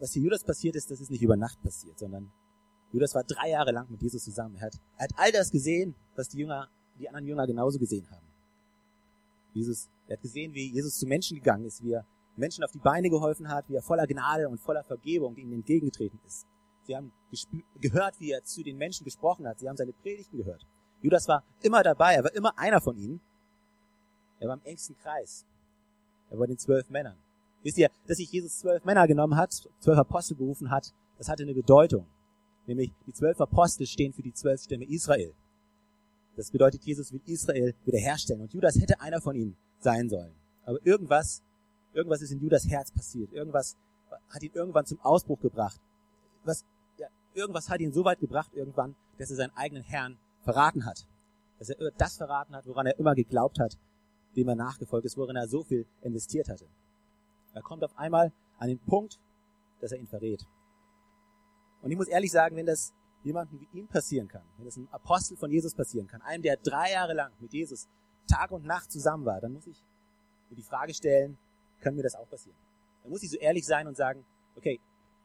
was 0.00 0.12
hier 0.12 0.22
Judas 0.22 0.42
passiert 0.42 0.74
ist, 0.74 0.90
das 0.90 1.00
ist 1.00 1.10
nicht 1.10 1.22
über 1.22 1.36
Nacht 1.36 1.62
passiert, 1.62 1.98
sondern 1.98 2.32
Judas 2.92 3.14
war 3.14 3.24
drei 3.24 3.50
Jahre 3.50 3.72
lang 3.72 3.90
mit 3.90 4.02
Jesus 4.02 4.24
zusammen. 4.24 4.56
Er 4.56 4.66
hat, 4.66 4.74
er 4.96 5.04
hat 5.04 5.10
all 5.16 5.32
das 5.32 5.50
gesehen, 5.50 5.94
was 6.14 6.28
die 6.28 6.38
Jünger, 6.38 6.68
die 6.98 7.08
anderen 7.08 7.26
Jünger 7.26 7.46
genauso 7.46 7.78
gesehen 7.78 8.08
haben. 8.10 8.26
Jesus, 9.52 9.88
er 10.06 10.16
hat 10.16 10.22
gesehen, 10.22 10.52
wie 10.54 10.70
Jesus 10.72 10.98
zu 10.98 11.06
Menschen 11.06 11.36
gegangen 11.36 11.64
ist, 11.64 11.82
wie 11.82 11.92
er 11.92 12.04
Menschen 12.36 12.64
auf 12.64 12.72
die 12.72 12.78
Beine 12.78 13.08
geholfen 13.08 13.48
hat, 13.48 13.68
wie 13.68 13.76
er 13.76 13.82
voller 13.82 14.06
Gnade 14.06 14.48
und 14.48 14.58
voller 14.58 14.82
Vergebung 14.84 15.36
ihnen 15.36 15.52
entgegengetreten 15.52 16.18
ist. 16.26 16.46
Sie 16.82 16.94
haben 16.94 17.12
gehört, 17.80 18.20
wie 18.20 18.32
er 18.32 18.42
zu 18.42 18.62
den 18.62 18.76
Menschen 18.76 19.04
gesprochen 19.04 19.46
hat. 19.46 19.58
Sie 19.58 19.68
haben 19.68 19.76
seine 19.76 19.92
Predigten 19.92 20.36
gehört. 20.36 20.66
Judas 21.00 21.26
war 21.28 21.42
immer 21.62 21.82
dabei. 21.82 22.14
Er 22.14 22.24
war 22.24 22.34
immer 22.34 22.58
einer 22.58 22.80
von 22.80 22.96
ihnen. 22.96 23.20
Er 24.40 24.48
war 24.48 24.56
im 24.56 24.62
engsten 24.64 24.96
Kreis. 24.98 25.46
Er 26.30 26.38
war 26.38 26.46
den 26.46 26.58
zwölf 26.58 26.90
Männern. 26.90 27.16
Wisst 27.62 27.78
ihr, 27.78 27.90
dass 28.06 28.18
sich 28.18 28.30
Jesus 28.30 28.58
zwölf 28.58 28.84
Männer 28.84 29.06
genommen 29.06 29.36
hat, 29.36 29.52
zwölf 29.80 29.98
Apostel 29.98 30.34
berufen 30.34 30.70
hat, 30.70 30.92
das 31.16 31.28
hatte 31.28 31.44
eine 31.44 31.54
Bedeutung. 31.54 32.06
Nämlich, 32.66 32.92
die 33.06 33.12
zwölf 33.12 33.40
Apostel 33.40 33.86
stehen 33.86 34.12
für 34.12 34.22
die 34.22 34.32
zwölf 34.32 34.62
Stämme 34.62 34.84
Israel. 34.84 35.34
Das 36.36 36.50
bedeutet, 36.50 36.82
Jesus 36.84 37.12
will 37.12 37.20
Israel 37.26 37.74
wiederherstellen. 37.84 38.42
Und 38.42 38.52
Judas 38.52 38.76
hätte 38.76 39.00
einer 39.00 39.20
von 39.20 39.36
ihnen 39.36 39.56
sein 39.78 40.08
sollen. 40.08 40.34
Aber 40.64 40.84
irgendwas, 40.84 41.42
irgendwas 41.92 42.22
ist 42.22 42.32
in 42.32 42.40
Judas 42.40 42.68
Herz 42.68 42.90
passiert. 42.90 43.32
Irgendwas 43.32 43.76
hat 44.30 44.42
ihn 44.42 44.52
irgendwann 44.54 44.86
zum 44.86 45.00
Ausbruch 45.00 45.40
gebracht. 45.40 45.80
Was 46.44 46.64
irgendwas 47.34 47.68
hat 47.68 47.80
ihn 47.80 47.92
so 47.92 48.04
weit 48.04 48.20
gebracht 48.20 48.52
irgendwann, 48.54 48.94
dass 49.18 49.30
er 49.30 49.36
seinen 49.36 49.56
eigenen 49.56 49.82
Herrn 49.82 50.18
verraten 50.42 50.86
hat. 50.86 51.06
Dass 51.58 51.68
er 51.68 51.90
das 51.92 52.16
verraten 52.16 52.54
hat, 52.54 52.66
woran 52.66 52.86
er 52.86 52.98
immer 52.98 53.14
geglaubt 53.14 53.58
hat, 53.58 53.76
dem 54.36 54.48
er 54.48 54.54
nachgefolgt 54.54 55.06
ist, 55.06 55.16
worin 55.16 55.36
er 55.36 55.48
so 55.48 55.62
viel 55.62 55.86
investiert 56.02 56.48
hatte. 56.48 56.66
Er 57.52 57.62
kommt 57.62 57.84
auf 57.84 57.96
einmal 57.96 58.32
an 58.58 58.68
den 58.68 58.78
Punkt, 58.78 59.18
dass 59.80 59.92
er 59.92 59.98
ihn 59.98 60.06
verrät. 60.06 60.44
Und 61.84 61.90
ich 61.90 61.98
muss 61.98 62.08
ehrlich 62.08 62.32
sagen, 62.32 62.56
wenn 62.56 62.64
das 62.64 62.94
jemandem 63.24 63.60
wie 63.60 63.78
ihm 63.78 63.86
passieren 63.86 64.26
kann, 64.26 64.42
wenn 64.56 64.64
das 64.64 64.78
einem 64.78 64.88
Apostel 64.88 65.36
von 65.36 65.50
Jesus 65.50 65.74
passieren 65.74 66.06
kann, 66.06 66.22
einem, 66.22 66.42
der 66.42 66.56
drei 66.56 66.92
Jahre 66.92 67.12
lang 67.12 67.30
mit 67.40 67.52
Jesus 67.52 67.88
Tag 68.26 68.52
und 68.52 68.64
Nacht 68.64 68.90
zusammen 68.90 69.26
war, 69.26 69.38
dann 69.42 69.52
muss 69.52 69.66
ich 69.66 69.84
mir 70.48 70.56
die 70.56 70.62
Frage 70.62 70.94
stellen, 70.94 71.36
kann 71.80 71.94
mir 71.94 72.02
das 72.02 72.14
auch 72.14 72.28
passieren? 72.28 72.56
Dann 73.02 73.10
muss 73.10 73.22
ich 73.22 73.30
so 73.30 73.36
ehrlich 73.36 73.66
sein 73.66 73.86
und 73.86 73.98
sagen, 73.98 74.24
okay, 74.56 74.80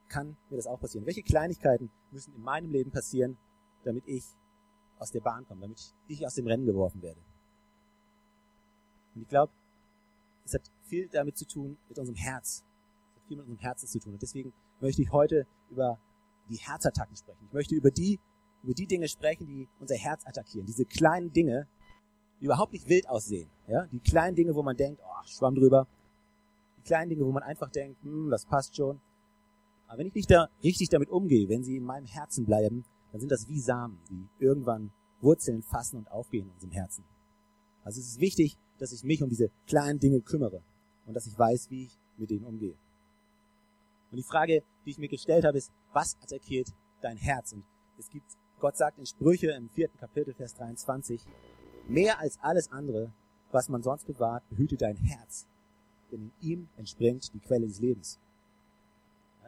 kann 0.09 0.35
mir 0.49 0.57
das 0.57 0.67
auch 0.67 0.81
passieren? 0.81 1.05
Welche 1.05 1.23
Kleinigkeiten 1.23 1.89
müssen 2.11 2.35
in 2.35 2.41
meinem 2.41 2.71
Leben 2.71 2.91
passieren, 2.91 3.37
damit 3.85 4.05
ich 4.05 4.25
aus 4.97 5.11
der 5.11 5.21
Bahn 5.21 5.47
komme, 5.47 5.61
damit 5.61 5.95
ich 6.09 6.25
aus 6.25 6.35
dem 6.35 6.45
Rennen 6.45 6.65
geworfen 6.65 7.01
werde? 7.01 7.21
Und 9.15 9.21
ich 9.21 9.29
glaube, 9.29 9.53
es 10.43 10.53
hat 10.53 10.69
viel 10.83 11.07
damit 11.07 11.37
zu 11.37 11.47
tun, 11.47 11.77
mit 11.87 11.97
unserem 11.97 12.17
Herz. 12.17 12.65
Es 13.11 13.21
hat 13.21 13.27
viel 13.29 13.37
mit 13.37 13.45
unserem 13.45 13.61
Herzen 13.61 13.87
zu 13.87 13.99
tun. 13.99 14.13
Und 14.13 14.21
deswegen 14.21 14.51
möchte 14.81 15.01
ich 15.01 15.13
heute 15.13 15.47
über 15.69 15.97
die 16.49 16.57
Herzattacken 16.57 17.15
sprechen. 17.15 17.45
Ich 17.47 17.53
möchte 17.53 17.75
über 17.75 17.91
die, 17.91 18.19
über 18.63 18.73
die 18.73 18.87
Dinge 18.87 19.07
sprechen, 19.07 19.45
die 19.47 19.67
unser 19.79 19.95
Herz 19.95 20.25
attackieren. 20.25 20.65
Diese 20.65 20.85
kleinen 20.85 21.31
Dinge, 21.31 21.67
die 22.39 22.45
überhaupt 22.45 22.73
nicht 22.73 22.87
wild 22.87 23.07
aussehen. 23.07 23.49
Ja? 23.67 23.85
Die 23.87 23.99
kleinen 23.99 24.35
Dinge, 24.35 24.55
wo 24.55 24.63
man 24.63 24.75
denkt, 24.75 25.01
oh, 25.03 25.27
schwamm 25.27 25.55
drüber. 25.55 25.87
Die 26.77 26.83
kleinen 26.83 27.09
Dinge, 27.09 27.25
wo 27.25 27.31
man 27.31 27.43
einfach 27.43 27.69
denkt, 27.69 28.01
hm, 28.03 28.29
das 28.29 28.45
passt 28.45 28.75
schon. 28.75 28.99
Aber 29.87 29.99
wenn 29.99 30.07
ich 30.07 30.13
nicht 30.13 30.31
da 30.31 30.49
richtig 30.63 30.89
damit 30.89 31.09
umgehe, 31.09 31.49
wenn 31.49 31.63
sie 31.63 31.77
in 31.77 31.83
meinem 31.83 32.05
Herzen 32.05 32.45
bleiben, 32.45 32.85
dann 33.11 33.19
sind 33.19 33.31
das 33.31 33.47
wie 33.47 33.59
Samen, 33.59 33.99
die 34.09 34.27
irgendwann 34.43 34.91
Wurzeln 35.21 35.63
fassen 35.63 35.97
und 35.97 36.11
aufgehen 36.11 36.45
in 36.45 36.53
unserem 36.53 36.71
Herzen. 36.71 37.03
Also 37.83 37.99
es 37.99 38.07
ist 38.07 38.19
wichtig, 38.19 38.57
dass 38.77 38.91
ich 38.91 39.03
mich 39.03 39.23
um 39.23 39.29
diese 39.29 39.49
kleinen 39.67 39.99
Dinge 39.99 40.21
kümmere 40.21 40.61
und 41.05 41.15
dass 41.15 41.25
ich 41.25 41.37
weiß, 41.37 41.69
wie 41.71 41.85
ich 41.85 41.99
mit 42.17 42.29
denen 42.29 42.45
umgehe. 42.45 42.75
Und 44.11 44.17
die 44.17 44.23
Frage, 44.23 44.63
die 44.85 44.91
ich 44.91 44.97
mir 44.97 45.07
gestellt 45.07 45.45
habe, 45.45 45.57
ist, 45.57 45.71
was 45.93 46.17
attackiert 46.21 46.73
dein 47.01 47.17
Herz? 47.17 47.53
Und 47.53 47.63
es 47.97 48.09
gibt, 48.09 48.37
Gott 48.59 48.77
sagt 48.77 48.97
in 48.97 49.05
Sprüche 49.05 49.51
im 49.51 49.69
vierten 49.69 49.97
Kapitel, 49.97 50.33
Vers 50.33 50.55
23, 50.55 51.21
mehr 51.87 52.19
als 52.19 52.39
alles 52.41 52.71
andere, 52.71 53.11
was 53.51 53.69
man 53.69 53.83
sonst 53.83 54.05
bewahrt, 54.05 54.47
behüte 54.49 54.77
dein 54.77 54.97
Herz, 54.97 55.47
denn 56.11 56.31
in 56.39 56.49
ihm 56.49 56.69
entspringt 56.77 57.33
die 57.33 57.39
Quelle 57.39 57.67
des 57.67 57.79
Lebens. 57.79 58.19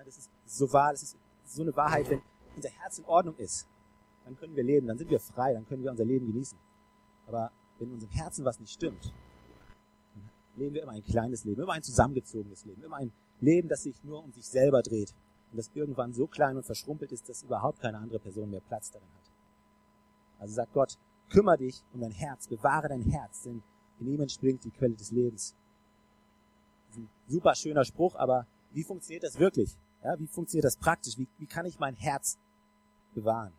Das 0.05 0.17
ist 0.17 0.29
so 0.45 0.71
wahr, 0.73 0.91
das 0.91 1.03
ist 1.03 1.17
so 1.45 1.61
eine 1.61 1.75
Wahrheit, 1.75 2.09
wenn 2.09 2.21
unser 2.55 2.69
Herz 2.69 2.97
in 2.97 3.05
Ordnung 3.05 3.35
ist, 3.37 3.67
dann 4.25 4.35
können 4.35 4.55
wir 4.55 4.63
leben, 4.63 4.87
dann 4.87 4.97
sind 4.97 5.09
wir 5.09 5.19
frei, 5.19 5.53
dann 5.53 5.65
können 5.67 5.83
wir 5.83 5.91
unser 5.91 6.05
Leben 6.05 6.27
genießen. 6.27 6.57
Aber 7.27 7.51
wenn 7.77 7.89
in 7.89 7.93
unserem 7.95 8.13
Herzen 8.13 8.45
was 8.45 8.59
nicht 8.59 8.71
stimmt, 8.71 9.13
dann 10.13 10.29
leben 10.57 10.75
wir 10.75 10.83
immer 10.83 10.93
ein 10.93 11.03
kleines 11.03 11.43
Leben, 11.45 11.61
immer 11.61 11.73
ein 11.73 11.83
zusammengezogenes 11.83 12.65
Leben, 12.65 12.83
immer 12.83 12.97
ein 12.97 13.11
Leben, 13.41 13.67
das 13.67 13.83
sich 13.83 14.03
nur 14.03 14.23
um 14.23 14.31
sich 14.31 14.47
selber 14.47 14.81
dreht 14.81 15.13
und 15.51 15.57
das 15.57 15.71
irgendwann 15.73 16.13
so 16.13 16.27
klein 16.27 16.57
und 16.57 16.65
verschrumpelt 16.65 17.11
ist, 17.11 17.27
dass 17.27 17.43
überhaupt 17.43 17.79
keine 17.81 17.97
andere 17.97 18.19
Person 18.19 18.49
mehr 18.49 18.61
Platz 18.61 18.91
darin 18.91 19.07
hat. 19.15 19.31
Also 20.39 20.53
sagt 20.53 20.73
Gott, 20.73 20.97
kümmere 21.29 21.57
dich 21.57 21.83
um 21.93 22.01
dein 22.01 22.11
Herz, 22.11 22.47
bewahre 22.47 22.87
dein 22.87 23.03
Herz, 23.03 23.43
denn 23.43 23.61
in 23.99 24.07
ihm 24.07 24.21
entspringt 24.21 24.63
die 24.63 24.71
Quelle 24.71 24.95
des 24.95 25.11
Lebens. 25.11 25.55
Ein 26.95 27.09
super 27.27 27.55
schöner 27.55 27.85
Spruch, 27.85 28.15
aber 28.15 28.47
wie 28.71 28.83
funktioniert 28.83 29.23
das 29.23 29.39
wirklich? 29.39 29.77
Ja, 30.03 30.17
wie 30.19 30.27
funktioniert 30.27 30.65
das 30.65 30.77
praktisch? 30.77 31.17
Wie, 31.17 31.27
wie 31.37 31.45
kann 31.45 31.65
ich 31.65 31.79
mein 31.79 31.95
Herz 31.95 32.37
bewahren? 33.13 33.53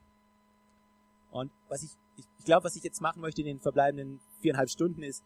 Und 1.30 1.50
was 1.68 1.82
ich, 1.82 1.90
ich, 2.16 2.26
ich 2.38 2.44
glaube, 2.44 2.64
was 2.64 2.76
ich 2.76 2.82
jetzt 2.82 3.00
machen 3.00 3.20
möchte 3.20 3.40
in 3.42 3.46
den 3.46 3.60
verbleibenden 3.60 4.20
viereinhalb 4.40 4.68
Stunden 4.68 5.02
ist, 5.02 5.22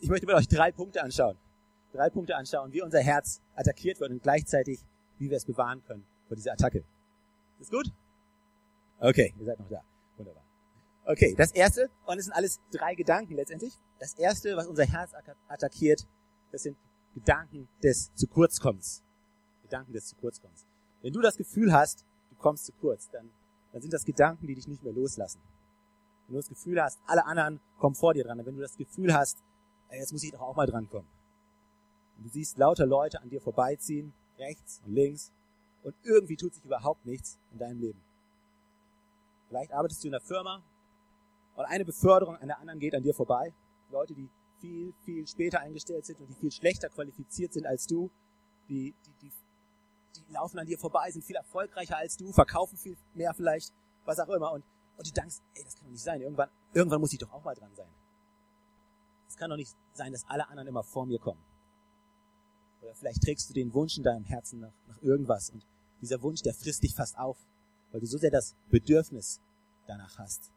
ich 0.00 0.08
möchte 0.08 0.26
mit 0.26 0.34
euch 0.34 0.48
drei 0.48 0.70
Punkte 0.72 1.02
anschauen. 1.02 1.36
Drei 1.94 2.10
Punkte 2.10 2.34
anschauen, 2.34 2.72
wie 2.72 2.82
unser 2.82 2.98
Herz 2.98 3.40
attackiert 3.54 4.00
wird 4.00 4.10
und 4.10 4.20
gleichzeitig, 4.20 4.84
wie 5.18 5.30
wir 5.30 5.36
es 5.36 5.44
bewahren 5.44 5.80
können 5.84 6.04
vor 6.26 6.36
dieser 6.36 6.52
Attacke. 6.52 6.84
Ist 7.60 7.70
gut? 7.70 7.86
Okay, 8.98 9.32
ihr 9.38 9.46
seid 9.46 9.60
noch 9.60 9.68
da. 9.68 9.80
Wunderbar. 10.16 10.42
Okay, 11.06 11.36
das 11.38 11.52
erste, 11.52 11.88
und 12.06 12.18
es 12.18 12.24
sind 12.24 12.34
alles 12.34 12.60
drei 12.72 12.96
Gedanken 12.96 13.34
letztendlich. 13.34 13.78
Das 14.00 14.14
erste, 14.14 14.56
was 14.56 14.66
unser 14.66 14.84
Herz 14.84 15.12
attackiert, 15.46 16.04
das 16.50 16.64
sind 16.64 16.76
Gedanken 17.14 17.68
des 17.80 18.12
Zukurzkommens. 18.16 19.04
Gedanken 19.62 19.92
des 19.92 20.08
zu 20.08 20.16
kurz. 20.16 20.40
Wenn 21.00 21.12
du 21.12 21.20
das 21.20 21.36
Gefühl 21.36 21.72
hast, 21.72 22.04
du 22.30 22.36
kommst 22.36 22.64
zu 22.64 22.72
kurz, 22.72 23.08
dann, 23.10 23.30
dann 23.72 23.82
sind 23.82 23.92
das 23.92 24.04
Gedanken, 24.04 24.48
die 24.48 24.56
dich 24.56 24.66
nicht 24.66 24.82
mehr 24.82 24.92
loslassen. 24.92 25.40
Wenn 26.26 26.34
du 26.34 26.40
das 26.40 26.48
Gefühl 26.48 26.82
hast, 26.82 26.98
alle 27.06 27.24
anderen 27.24 27.60
kommen 27.78 27.94
vor 27.94 28.14
dir 28.14 28.24
dran, 28.24 28.44
wenn 28.44 28.56
du 28.56 28.62
das 28.62 28.76
Gefühl 28.76 29.14
hast, 29.14 29.44
jetzt 29.92 30.12
muss 30.12 30.24
ich 30.24 30.32
doch 30.32 30.40
auch 30.40 30.56
mal 30.56 30.66
dran 30.66 30.88
kommen. 30.90 31.06
Und 32.16 32.24
du 32.24 32.28
siehst 32.30 32.58
lauter 32.58 32.86
Leute 32.86 33.20
an 33.20 33.28
dir 33.28 33.40
vorbeiziehen, 33.40 34.12
rechts 34.38 34.80
und 34.84 34.94
links, 34.94 35.32
und 35.82 35.94
irgendwie 36.02 36.36
tut 36.36 36.54
sich 36.54 36.64
überhaupt 36.64 37.04
nichts 37.04 37.38
in 37.52 37.58
deinem 37.58 37.80
Leben. 37.80 38.00
Vielleicht 39.48 39.72
arbeitest 39.72 40.02
du 40.02 40.08
in 40.08 40.12
der 40.12 40.20
Firma 40.20 40.62
und 41.56 41.64
eine 41.66 41.84
Beförderung 41.84 42.36
an 42.36 42.48
der 42.48 42.58
anderen 42.58 42.80
geht 42.80 42.94
an 42.94 43.02
dir 43.02 43.14
vorbei. 43.14 43.52
Leute, 43.90 44.14
die 44.14 44.28
viel, 44.60 44.94
viel 45.04 45.26
später 45.26 45.60
eingestellt 45.60 46.06
sind 46.06 46.20
und 46.20 46.28
die 46.28 46.34
viel 46.34 46.50
schlechter 46.50 46.88
qualifiziert 46.88 47.52
sind 47.52 47.66
als 47.66 47.86
du, 47.86 48.10
die, 48.68 48.94
die, 49.04 49.12
die 49.20 49.32
die 50.16 50.32
laufen 50.32 50.58
an 50.58 50.66
dir 50.66 50.78
vorbei, 50.78 51.10
sind 51.10 51.24
viel 51.24 51.36
erfolgreicher 51.36 51.96
als 51.96 52.16
du, 52.16 52.32
verkaufen 52.32 52.76
viel 52.76 52.96
mehr 53.14 53.34
vielleicht, 53.34 53.72
was 54.04 54.18
auch 54.18 54.28
immer. 54.28 54.52
Und, 54.52 54.64
und 54.96 55.06
du 55.06 55.12
denkst, 55.12 55.36
ey, 55.54 55.64
das 55.64 55.74
kann 55.74 55.84
doch 55.86 55.92
nicht 55.92 56.02
sein. 56.02 56.20
Irgendwann, 56.20 56.50
irgendwann 56.72 57.00
muss 57.00 57.12
ich 57.12 57.18
doch 57.18 57.32
auch 57.32 57.44
mal 57.44 57.54
dran 57.54 57.74
sein. 57.74 57.88
Es 59.28 59.36
kann 59.36 59.50
doch 59.50 59.56
nicht 59.56 59.74
sein, 59.92 60.12
dass 60.12 60.24
alle 60.28 60.48
anderen 60.48 60.68
immer 60.68 60.82
vor 60.82 61.06
mir 61.06 61.18
kommen. 61.18 61.40
Oder 62.84 62.94
vielleicht 62.94 63.22
trägst 63.22 63.48
du 63.48 63.54
den 63.54 63.72
Wunsch 63.72 63.96
in 63.96 64.02
deinem 64.02 64.24
Herzen 64.24 64.60
nach, 64.60 64.74
nach 64.88 65.00
irgendwas 65.02 65.48
und 65.50 65.66
dieser 66.02 66.20
Wunsch, 66.20 66.42
der 66.42 66.52
frisst 66.52 66.82
dich 66.82 66.94
fast 66.94 67.16
auf, 67.16 67.38
weil 67.90 68.00
du 68.00 68.06
so 68.06 68.18
sehr 68.18 68.30
das 68.30 68.54
Bedürfnis 68.68 69.40
danach 69.86 70.18
hast. 70.18 70.52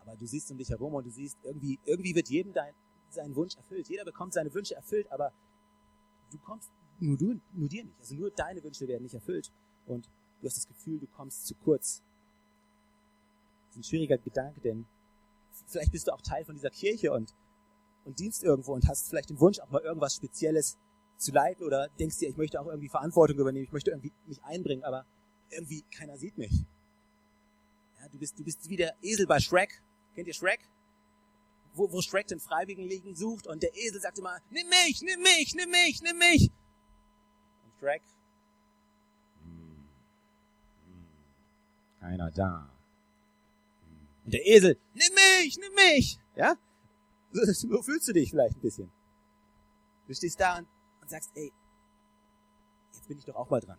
Aber 0.00 0.16
du 0.16 0.26
siehst 0.26 0.50
um 0.50 0.56
dich 0.56 0.70
herum 0.70 0.94
und 0.94 1.04
du 1.04 1.10
siehst, 1.10 1.36
irgendwie, 1.44 1.78
irgendwie 1.84 2.14
wird 2.14 2.30
jedem 2.30 2.54
dein, 2.54 2.72
sein 3.10 3.34
Wunsch 3.36 3.56
erfüllt. 3.56 3.88
Jeder 3.88 4.04
bekommt 4.04 4.32
seine 4.32 4.52
Wünsche 4.54 4.74
erfüllt, 4.74 5.10
aber 5.12 5.32
du 6.30 6.38
kommst 6.38 6.70
nur 6.98 7.18
du, 7.18 7.38
nur 7.52 7.68
dir 7.68 7.84
nicht. 7.84 7.98
Also 8.00 8.14
nur 8.14 8.30
deine 8.30 8.62
Wünsche 8.62 8.88
werden 8.88 9.02
nicht 9.02 9.14
erfüllt. 9.14 9.52
Und 9.86 10.06
du 10.40 10.46
hast 10.46 10.56
das 10.56 10.66
Gefühl, 10.66 10.98
du 10.98 11.06
kommst 11.06 11.46
zu 11.46 11.54
kurz. 11.56 12.02
Das 13.66 13.76
ist 13.76 13.80
ein 13.80 13.84
schwieriger 13.84 14.16
Gedanke, 14.16 14.60
denn 14.60 14.86
vielleicht 15.66 15.92
bist 15.92 16.06
du 16.06 16.12
auch 16.12 16.22
Teil 16.22 16.44
von 16.46 16.54
dieser 16.54 16.70
Kirche 16.70 17.12
und, 17.12 17.34
und 18.06 18.18
dienst 18.18 18.42
irgendwo 18.42 18.72
und 18.72 18.88
hast 18.88 19.08
vielleicht 19.08 19.28
den 19.28 19.40
Wunsch, 19.40 19.58
auch 19.60 19.70
mal 19.70 19.82
irgendwas 19.82 20.14
Spezielles 20.14 20.78
zu 21.24 21.32
leiten 21.32 21.64
oder 21.64 21.88
denkst 21.98 22.18
dir, 22.18 22.28
ich 22.28 22.36
möchte 22.36 22.60
auch 22.60 22.66
irgendwie 22.66 22.88
Verantwortung 22.88 23.38
übernehmen, 23.38 23.64
ich 23.64 23.72
möchte 23.72 23.90
irgendwie 23.90 24.12
mich 24.26 24.42
einbringen, 24.44 24.84
aber 24.84 25.06
irgendwie 25.50 25.82
keiner 25.96 26.16
sieht 26.16 26.36
mich. 26.38 26.52
du 28.12 28.18
bist, 28.18 28.38
du 28.38 28.44
bist 28.44 28.68
wie 28.68 28.76
der 28.76 28.94
Esel 29.02 29.26
bei 29.26 29.40
Shrek. 29.40 29.82
Kennt 30.14 30.28
ihr 30.28 30.34
Shrek? 30.34 30.60
Wo, 31.74 31.90
wo 31.90 32.00
Shrek 32.00 32.26
den 32.28 32.38
Freiwilligen 32.38 33.16
sucht 33.16 33.46
und 33.46 33.62
der 33.62 33.74
Esel 33.74 34.00
sagt 34.00 34.18
immer, 34.18 34.38
nimm 34.50 34.68
mich, 34.68 35.02
nimm 35.02 35.20
mich, 35.20 35.54
nimm 35.54 35.70
mich, 35.70 36.02
nimm 36.02 36.18
mich. 36.18 36.50
Und 37.64 37.72
Shrek, 37.80 38.02
hm, 39.42 39.88
hm, 40.86 41.06
keiner 42.00 42.30
da. 42.30 42.70
Und 44.24 44.34
der 44.34 44.46
Esel, 44.46 44.78
nimm 44.94 45.14
mich, 45.14 45.58
nimm 45.58 45.74
mich. 45.74 46.18
Ja? 46.36 46.56
So 47.32 47.82
fühlst 47.82 48.06
du 48.06 48.12
dich 48.12 48.30
vielleicht 48.30 48.56
ein 48.56 48.60
bisschen. 48.60 48.92
Du 50.06 50.14
stehst 50.14 50.38
da 50.38 50.58
und, 50.58 50.68
und 51.04 51.10
sagst, 51.10 51.30
ey, 51.34 51.52
jetzt 52.92 53.06
bin 53.06 53.18
ich 53.18 53.24
doch 53.24 53.36
auch 53.36 53.50
mal 53.50 53.60
dran. 53.60 53.78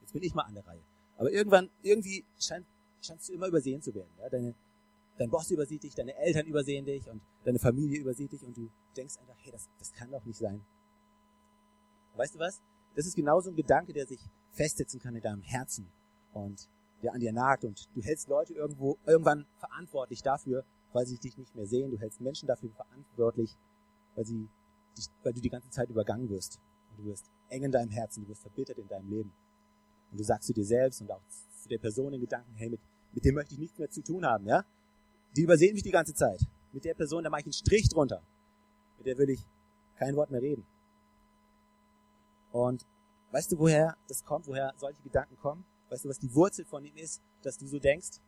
Jetzt 0.00 0.12
bin 0.12 0.22
ich 0.22 0.34
mal 0.34 0.42
an 0.42 0.54
der 0.54 0.66
Reihe. 0.66 0.82
Aber 1.16 1.30
irgendwann, 1.30 1.70
irgendwie 1.82 2.24
scheint, 2.38 2.66
scheinst 3.00 3.28
du 3.28 3.32
immer 3.32 3.46
übersehen 3.46 3.80
zu 3.80 3.94
werden. 3.94 4.10
Ja? 4.18 4.28
Deine, 4.28 4.54
dein 5.18 5.30
Boss 5.30 5.50
übersieht 5.50 5.82
dich, 5.84 5.94
deine 5.94 6.14
Eltern 6.16 6.46
übersehen 6.46 6.84
dich 6.84 7.08
und 7.08 7.22
deine 7.44 7.58
Familie 7.58 8.00
übersieht 8.00 8.32
dich 8.32 8.42
und 8.44 8.56
du 8.56 8.68
denkst 8.96 9.18
einfach, 9.18 9.36
hey, 9.38 9.52
das, 9.52 9.68
das 9.78 9.92
kann 9.92 10.10
doch 10.10 10.24
nicht 10.24 10.38
sein. 10.38 10.64
Weißt 12.16 12.34
du 12.34 12.38
was? 12.40 12.60
Das 12.96 13.06
ist 13.06 13.14
genauso 13.14 13.50
ein 13.50 13.56
Gedanke, 13.56 13.92
der 13.92 14.06
sich 14.06 14.20
festsetzen 14.50 14.98
kann 15.00 15.14
in 15.14 15.22
deinem 15.22 15.42
Herzen 15.42 15.88
und 16.32 16.68
der 17.02 17.14
an 17.14 17.20
dir 17.20 17.32
nagt 17.32 17.64
und 17.64 17.88
du 17.94 18.02
hältst 18.02 18.28
Leute 18.28 18.54
irgendwo, 18.54 18.98
irgendwann 19.06 19.46
verantwortlich 19.58 20.22
dafür, 20.22 20.64
weil 20.92 21.06
sie 21.06 21.18
dich 21.18 21.38
nicht 21.38 21.54
mehr 21.54 21.66
sehen. 21.66 21.92
Du 21.92 21.98
hältst 21.98 22.20
Menschen 22.20 22.48
dafür 22.48 22.70
verantwortlich, 22.70 23.56
weil 24.16 24.24
sie 24.24 24.48
dich, 24.98 25.08
weil 25.22 25.32
du 25.32 25.40
die 25.40 25.50
ganze 25.50 25.70
Zeit 25.70 25.88
übergangen 25.90 26.28
wirst. 26.28 26.58
Und 26.90 27.04
du 27.04 27.10
wirst 27.10 27.30
eng 27.48 27.64
in 27.64 27.72
deinem 27.72 27.90
Herzen, 27.90 28.24
du 28.24 28.30
wirst 28.30 28.42
verbittert 28.42 28.78
in 28.78 28.88
deinem 28.88 29.08
Leben. 29.08 29.32
Und 30.10 30.18
du 30.18 30.24
sagst 30.24 30.46
zu 30.46 30.52
dir 30.52 30.64
selbst 30.64 31.00
und 31.00 31.10
auch 31.10 31.22
zu 31.62 31.68
der 31.68 31.78
Person 31.78 32.12
in 32.12 32.20
Gedanken, 32.20 32.52
hey, 32.56 32.70
mit, 32.70 32.80
mit 33.12 33.24
dem 33.24 33.34
möchte 33.34 33.54
ich 33.54 33.60
nichts 33.60 33.78
mehr 33.78 33.90
zu 33.90 34.02
tun 34.02 34.24
haben, 34.24 34.46
ja? 34.46 34.64
Die 35.36 35.42
übersehen 35.42 35.74
mich 35.74 35.82
die 35.82 35.90
ganze 35.90 36.14
Zeit. 36.14 36.40
Mit 36.72 36.84
der 36.84 36.94
Person, 36.94 37.24
da 37.24 37.30
mache 37.30 37.40
ich 37.40 37.46
einen 37.46 37.52
Strich 37.52 37.88
drunter. 37.88 38.22
Mit 38.98 39.06
der 39.06 39.18
will 39.18 39.30
ich 39.30 39.44
kein 39.96 40.16
Wort 40.16 40.30
mehr 40.30 40.42
reden. 40.42 40.64
Und 42.52 42.86
weißt 43.32 43.52
du, 43.52 43.58
woher 43.58 43.96
das 44.08 44.24
kommt, 44.24 44.46
woher 44.46 44.72
solche 44.76 45.02
Gedanken 45.02 45.36
kommen? 45.36 45.64
Weißt 45.90 46.04
du, 46.04 46.08
was 46.08 46.18
die 46.18 46.34
Wurzel 46.34 46.64
von 46.64 46.84
ihm 46.84 46.96
ist, 46.96 47.22
dass 47.42 47.58
du 47.58 47.66
so 47.66 47.78
denkst? 47.78 48.20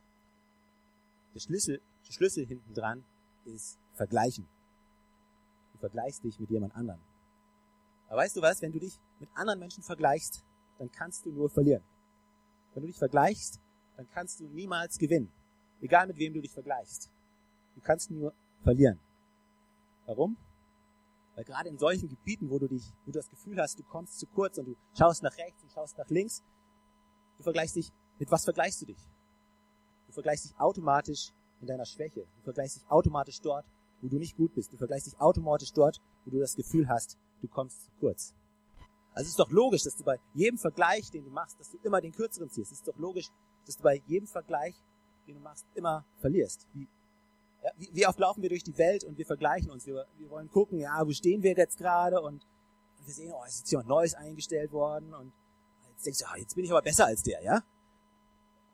Der 1.35 1.41
Schlüssel, 1.41 1.81
der 2.07 2.13
Schlüssel 2.13 2.47
hinten 2.47 2.75
dran 2.75 3.05
ist 3.45 3.79
Vergleichen. 3.95 4.47
Vergleichst 5.81 6.23
dich 6.23 6.39
mit 6.39 6.51
jemand 6.51 6.75
anderem. 6.77 7.01
Aber 8.09 8.19
weißt 8.19 8.37
du 8.37 8.43
was, 8.43 8.61
wenn 8.63 8.73
du 8.73 8.79
dich 8.79 8.99
mit 9.19 9.29
anderen 9.35 9.59
Menschen 9.59 9.83
vergleichst, 9.83 10.45
dann 10.79 10.91
kannst 10.91 11.25
du 11.25 11.33
nur 11.33 11.49
verlieren. 11.51 11.83
Wenn 12.75 12.83
du 12.83 12.87
dich 12.89 12.99
vergleichst, 12.99 13.61
dann 13.97 14.09
kannst 14.11 14.41
du 14.41 14.45
niemals 14.49 14.99
gewinnen. 14.99 15.31
Egal 15.81 16.07
mit 16.07 16.19
wem 16.19 16.35
du 16.35 16.41
dich 16.41 16.53
vergleichst. 16.53 17.11
Du 17.75 17.81
kannst 17.81 18.11
nur 18.11 18.35
verlieren. 18.63 18.99
Warum? 20.07 20.37
Weil 21.35 21.45
gerade 21.45 21.69
in 21.69 21.79
solchen 21.79 22.09
Gebieten, 22.09 22.51
wo 22.51 22.59
du 22.59 22.69
dich, 22.69 22.93
wo 23.05 23.13
du 23.13 23.19
das 23.19 23.31
Gefühl 23.31 23.61
hast, 23.61 23.79
du 23.79 23.83
kommst 23.85 24.19
zu 24.19 24.27
kurz 24.27 24.59
und 24.59 24.67
du 24.67 24.77
schaust 24.97 25.23
nach 25.23 25.37
rechts 25.39 25.63
und 25.63 25.73
schaust 25.73 25.97
nach 25.97 26.09
links, 26.09 26.43
du 27.39 27.43
vergleichst 27.43 27.77
dich, 27.77 27.91
mit 28.19 28.31
was 28.31 28.45
vergleichst 28.45 28.83
du 28.83 28.87
dich? 28.87 29.09
Du 30.07 30.13
vergleichst 30.13 30.47
dich 30.47 30.59
automatisch 30.59 31.33
in 31.61 31.67
deiner 31.67 31.87
Schwäche. 31.87 32.27
Du 32.37 32.43
vergleichst 32.43 32.77
dich 32.77 32.91
automatisch 32.91 33.41
dort, 33.41 33.65
wo 34.03 34.09
du 34.09 34.17
nicht 34.17 34.37
gut 34.37 34.55
bist. 34.55 34.73
Du 34.73 34.77
vergleichst 34.77 35.07
dich 35.07 35.21
automatisch 35.21 35.73
dort, 35.73 36.01
wo 36.25 36.31
du 36.31 36.39
das 36.39 36.57
Gefühl 36.57 36.89
hast, 36.89 37.19
du 37.41 37.49
kommst 37.49 37.85
zu 37.85 37.91
kurz. 38.01 38.35
Also 39.13 39.27
es 39.27 39.31
ist 39.31 39.39
doch 39.39 39.51
logisch, 39.51 39.83
dass 39.83 39.97
du 39.97 40.05
bei 40.05 40.19
jedem 40.35 40.59
Vergleich, 40.59 41.11
den 41.11 41.25
du 41.25 41.31
machst, 41.31 41.59
dass 41.59 41.71
du 41.71 41.79
immer 41.83 42.01
den 42.01 42.13
kürzeren 42.13 42.49
ziehst. 42.49 42.73
Es 42.73 42.79
ist 42.79 42.89
doch 42.89 42.97
logisch, 42.97 43.29
dass 43.67 43.77
du 43.77 43.83
bei 43.83 44.03
jedem 44.07 44.27
Vergleich, 44.27 44.75
den 45.27 45.35
du 45.35 45.41
machst, 45.41 45.67
immer 45.75 46.05
verlierst. 46.19 46.67
Wie, 46.75 46.87
ja, 47.63 47.71
wie, 47.77 47.91
wie 47.93 48.07
oft 48.07 48.19
laufen 48.19 48.43
wir 48.43 48.49
durch 48.49 48.63
die 48.63 48.77
Welt 48.79 49.05
und 49.05 49.19
wir 49.19 49.27
vergleichen 49.27 49.71
uns. 49.71 49.87
Wir, 49.87 50.07
wir 50.19 50.31
wollen 50.31 50.51
gucken, 50.51 50.79
ja, 50.79 51.07
wo 51.07 51.13
stehen 51.13 51.43
wir 51.43 51.55
jetzt 51.55 51.77
gerade 51.79 52.21
und, 52.21 52.47
und 52.99 53.07
wir 53.07 53.13
sehen, 53.15 53.33
oh, 53.33 53.43
es 53.47 53.55
ist 53.55 53.61
jetzt 53.61 53.71
jemand 53.73 53.89
Neues 53.89 54.15
eingestellt 54.15 54.73
worden 54.73 55.13
und 55.13 55.33
jetzt 55.91 56.07
denkst 56.07 56.21
du, 56.21 56.27
ah, 56.27 56.37
jetzt 56.37 56.55
bin 56.55 56.65
ich 56.65 56.71
aber 56.71 56.83
besser 56.83 57.07
als 57.07 57.23
der, 57.23 57.43
ja? 57.43 57.63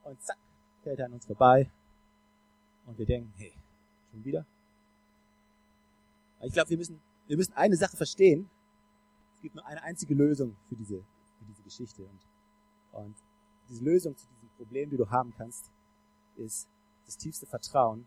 Und 0.05 0.23
zack, 0.23 0.39
fällt 0.83 1.01
er 1.01 1.07
an 1.07 1.15
uns 1.15 1.27
vorbei 1.27 1.71
und 2.85 2.99
wir 2.99 3.07
denken, 3.07 3.33
hey, 3.37 3.53
schon 4.11 4.25
wieder? 4.25 4.47
Ich 6.43 6.53
glaube, 6.53 6.71
wir 6.71 6.77
müssen, 6.77 7.01
wir 7.27 7.37
müssen 7.37 7.53
eine 7.55 7.77
Sache 7.77 7.97
verstehen, 7.97 8.49
es 9.35 9.41
gibt 9.43 9.55
nur 9.55 9.67
eine 9.67 9.83
einzige 9.83 10.15
Lösung 10.15 10.57
für 10.69 10.77
diese, 10.77 10.99
für 11.39 11.45
diese 11.49 11.63
Geschichte. 11.63 12.03
Und, 12.03 13.05
und 13.05 13.17
diese 13.69 13.85
Lösung 13.85 14.17
zu 14.17 14.27
diesem 14.29 14.49
Problem, 14.57 14.91
die 14.91 14.97
du 14.97 15.09
haben 15.11 15.33
kannst, 15.37 15.71
ist 16.37 16.69
das 17.05 17.17
tiefste 17.17 17.47
Vertrauen, 17.47 18.07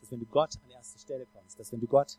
dass 0.00 0.10
wenn 0.10 0.20
du 0.20 0.26
Gott 0.26 0.58
an 0.64 0.70
erste 0.70 0.98
Stelle 0.98 1.26
kommst, 1.26 1.58
dass 1.58 1.72
wenn 1.72 1.80
du 1.80 1.86
Gott 1.86 2.18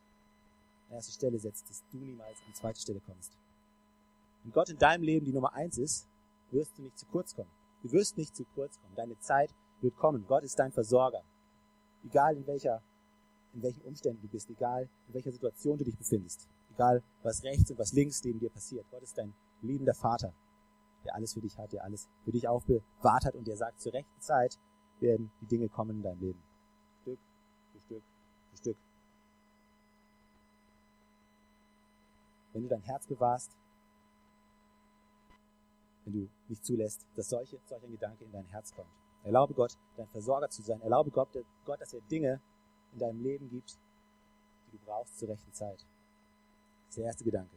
an 0.89 0.95
erste 0.95 1.11
Stelle 1.11 1.37
setzt, 1.39 1.69
dass 1.69 1.83
du 1.91 1.97
niemals 1.97 2.39
an 2.47 2.53
zweite 2.53 2.79
Stelle 2.79 3.01
kommst. 3.01 3.37
Wenn 4.43 4.51
Gott 4.51 4.69
in 4.69 4.77
deinem 4.77 5.03
Leben 5.03 5.25
die 5.25 5.33
Nummer 5.33 5.53
eins 5.53 5.77
ist, 5.77 6.07
wirst 6.51 6.77
du 6.77 6.83
nicht 6.83 6.97
zu 6.97 7.05
kurz 7.07 7.35
kommen. 7.35 7.51
Du 7.81 7.91
wirst 7.91 8.17
nicht 8.17 8.35
zu 8.35 8.45
kurz 8.55 8.79
kommen. 8.79 8.95
Deine 8.95 9.19
Zeit 9.19 9.53
wird 9.81 9.95
kommen. 9.97 10.25
Gott 10.27 10.43
ist 10.43 10.57
dein 10.59 10.71
Versorger. 10.71 11.23
Egal 12.05 12.37
in 12.37 12.47
welcher, 12.47 12.81
in 13.53 13.61
welchen 13.61 13.81
Umständen 13.83 14.21
du 14.21 14.27
bist, 14.27 14.49
egal 14.49 14.89
in 15.07 15.13
welcher 15.13 15.31
Situation 15.31 15.77
du 15.77 15.83
dich 15.83 15.97
befindest. 15.97 16.47
Egal, 16.73 17.03
was 17.21 17.43
rechts 17.43 17.69
und 17.69 17.77
was 17.77 17.93
links 17.93 18.23
neben 18.23 18.39
dir 18.39 18.49
passiert. 18.49 18.85
Gott 18.89 19.03
ist 19.03 19.17
dein 19.17 19.33
liebender 19.61 19.93
Vater, 19.93 20.33
der 21.05 21.15
alles 21.15 21.33
für 21.33 21.41
dich 21.41 21.57
hat, 21.57 21.71
der 21.71 21.83
alles 21.83 22.09
für 22.23 22.31
dich 22.31 22.47
aufbewahrt 22.47 23.25
hat 23.25 23.35
und 23.35 23.47
der 23.47 23.57
sagt, 23.57 23.79
zur 23.79 23.93
rechten 23.93 24.21
Zeit 24.21 24.57
werden 24.99 25.31
die 25.41 25.47
Dinge 25.47 25.69
kommen 25.69 25.97
in 25.97 26.03
deinem 26.03 26.19
Leben. 26.19 26.43
Stück 27.01 27.19
für 27.71 27.79
Stück 27.79 28.03
für 28.49 28.57
Stück. 28.57 28.77
Wenn 32.53 32.63
du 32.63 32.69
dein 32.69 32.81
Herz 32.81 33.07
bewahrst, 33.07 33.51
wenn 36.05 36.13
du 36.13 36.29
nicht 36.47 36.65
zulässt, 36.65 37.05
dass 37.15 37.29
solche, 37.29 37.59
solch 37.65 37.83
ein 37.83 37.91
Gedanke 37.91 38.23
in 38.23 38.31
dein 38.31 38.45
Herz 38.45 38.73
kommt. 38.73 38.89
Erlaube 39.23 39.53
Gott, 39.53 39.77
dein 39.95 40.07
Versorger 40.07 40.49
zu 40.49 40.61
sein. 40.61 40.81
Erlaube 40.81 41.11
Gott, 41.11 41.29
Gott, 41.65 41.79
dass 41.79 41.93
er 41.93 42.01
Dinge 42.01 42.41
in 42.93 42.99
deinem 42.99 43.21
Leben 43.21 43.49
gibt, 43.49 43.77
die 44.67 44.77
du 44.77 44.85
brauchst 44.85 45.19
zur 45.19 45.29
rechten 45.29 45.51
Zeit. 45.53 45.79
Das 45.79 46.89
ist 46.89 46.97
der 46.97 47.05
erste 47.05 47.23
Gedanke. 47.23 47.55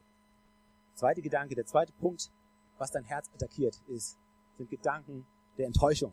Zweite 0.95 1.23
Gedanke, 1.23 1.55
der 1.55 1.67
zweite 1.67 1.93
Punkt, 1.93 2.31
was 2.79 2.91
dein 2.91 3.05
Herz 3.05 3.29
attackiert, 3.35 3.81
ist, 3.89 4.19
sind 4.57 4.71
Gedanken 4.71 5.27
der 5.59 5.67
Enttäuschung. 5.67 6.13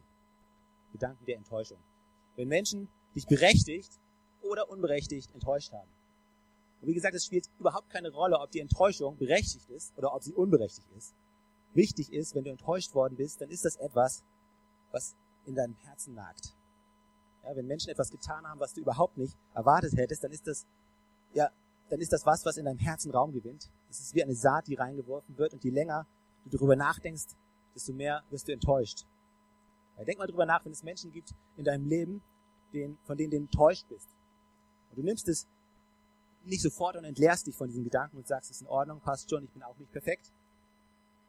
Gedanken 0.91 1.25
der 1.25 1.37
Enttäuschung. 1.37 1.79
Wenn 2.35 2.47
Menschen 2.47 2.89
dich 3.15 3.25
berechtigt 3.25 3.99
oder 4.41 4.69
unberechtigt 4.69 5.33
enttäuscht 5.33 5.71
haben. 5.71 5.89
Und 6.81 6.87
wie 6.89 6.93
gesagt, 6.93 7.15
es 7.15 7.25
spielt 7.25 7.49
überhaupt 7.59 7.89
keine 7.89 8.11
Rolle, 8.11 8.39
ob 8.39 8.51
die 8.51 8.59
Enttäuschung 8.59 9.17
berechtigt 9.17 9.69
ist 9.69 9.97
oder 9.97 10.13
ob 10.13 10.21
sie 10.21 10.33
unberechtigt 10.33 10.89
ist. 10.97 11.15
Wichtig 11.73 12.11
ist, 12.11 12.35
wenn 12.35 12.43
du 12.43 12.51
enttäuscht 12.51 12.93
worden 12.93 13.15
bist, 13.15 13.41
dann 13.41 13.49
ist 13.49 13.65
das 13.65 13.77
etwas, 13.77 14.23
was 14.91 15.15
in 15.45 15.55
deinem 15.55 15.75
Herzen 15.75 16.13
nagt. 16.13 16.53
Ja, 17.43 17.55
wenn 17.55 17.67
Menschen 17.67 17.89
etwas 17.89 18.09
getan 18.09 18.47
haben, 18.47 18.59
was 18.59 18.73
du 18.73 18.81
überhaupt 18.81 19.17
nicht 19.17 19.37
erwartet 19.53 19.95
hättest, 19.97 20.23
dann 20.23 20.31
ist 20.31 20.47
das 20.47 20.65
ja 21.33 21.49
dann 21.89 21.99
ist 21.99 22.11
das 22.11 22.25
was, 22.25 22.45
was 22.45 22.57
in 22.57 22.65
deinem 22.65 22.79
Herzen 22.79 23.11
Raum 23.11 23.31
gewinnt. 23.31 23.69
Das 23.87 23.99
ist 23.99 24.15
wie 24.15 24.23
eine 24.23 24.33
Saat, 24.33 24.67
die 24.67 24.75
reingeworfen 24.75 25.37
wird 25.37 25.53
und 25.53 25.63
je 25.63 25.69
länger 25.69 26.07
du 26.43 26.57
darüber 26.57 26.75
nachdenkst, 26.75 27.35
desto 27.75 27.93
mehr 27.93 28.23
wirst 28.29 28.47
du 28.47 28.51
enttäuscht. 28.51 29.05
Ja, 29.97 30.03
denk 30.03 30.17
mal 30.17 30.27
drüber 30.27 30.45
nach, 30.45 30.65
wenn 30.65 30.71
es 30.71 30.83
Menschen 30.83 31.11
gibt 31.11 31.35
in 31.57 31.65
deinem 31.65 31.87
Leben, 31.87 32.23
den, 32.73 32.97
von 33.03 33.17
denen 33.17 33.31
du 33.31 33.37
enttäuscht 33.37 33.87
bist. 33.89 34.07
Und 34.89 34.97
du 34.97 35.03
nimmst 35.03 35.27
es 35.27 35.47
nicht 36.45 36.61
sofort 36.61 36.95
und 36.95 37.03
entleerst 37.03 37.47
dich 37.47 37.55
von 37.55 37.67
diesen 37.67 37.83
Gedanken 37.83 38.17
und 38.17 38.27
sagst, 38.27 38.49
es 38.49 38.57
ist 38.57 38.61
in 38.61 38.67
Ordnung, 38.67 38.99
passt 38.99 39.29
schon, 39.29 39.43
ich 39.43 39.51
bin 39.51 39.63
auch 39.63 39.77
nicht 39.77 39.91
perfekt. 39.91 40.31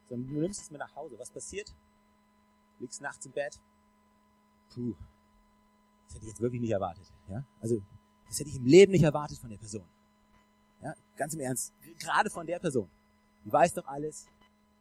Sondern 0.09 0.33
du 0.33 0.41
nimmst 0.41 0.63
es 0.63 0.71
mit 0.71 0.81
nach 0.81 0.95
Hause. 0.97 1.19
Was 1.19 1.31
passiert? 1.31 1.69
Du 2.79 2.85
liegst 2.85 3.01
nachts 3.01 3.25
im 3.27 3.33
Bett. 3.33 3.61
Puh, 4.71 4.95
das 6.15 6.21
hätte 6.21 6.27
ich 6.27 6.33
jetzt 6.33 6.41
wirklich 6.41 6.61
nicht 6.61 6.71
erwartet. 6.71 7.13
Ja? 7.29 7.45
Also, 7.61 7.83
das 8.29 8.39
hätte 8.39 8.49
ich 8.49 8.57
im 8.57 8.67
Leben 8.67 8.93
nicht 8.93 9.03
erwartet 9.03 9.37
von 9.39 9.51
der 9.51 9.59
Person. 9.59 9.85
Ja, 10.81 10.95
ganz 11.17 11.35
im 11.35 11.41
Ernst. 11.41 11.73
Gerade 11.99 12.31
von 12.31 12.47
der 12.47 12.61
Person. 12.61 12.89
Die 13.45 13.53
weiß 13.53 13.75
doch 13.75 13.87
alles. 13.87 14.27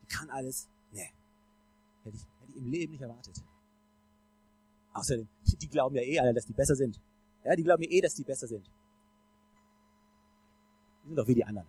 Die 0.01 0.05
kann 0.05 0.29
alles. 0.29 0.69
Nee. 0.91 1.09
Hätte 2.03 2.17
ich, 2.17 2.27
hätte 2.39 2.51
ich 2.51 2.57
im 2.57 2.67
Leben 2.67 2.91
nicht 2.91 3.01
erwartet. 3.01 3.43
Außerdem, 4.93 5.27
die 5.43 5.67
glauben 5.67 5.95
ja 5.95 6.03
eh 6.03 6.19
alle, 6.19 6.33
dass 6.33 6.45
die 6.45 6.53
besser 6.53 6.75
sind. 6.75 7.01
Ja, 7.43 7.55
die 7.55 7.63
glauben 7.63 7.81
ja 7.81 7.89
eh, 7.89 8.01
dass 8.01 8.13
die 8.13 8.23
besser 8.23 8.47
sind. 8.47 8.69
Die 11.03 11.07
sind 11.07 11.15
doch 11.15 11.27
wie 11.27 11.35
die 11.35 11.45
anderen. 11.45 11.67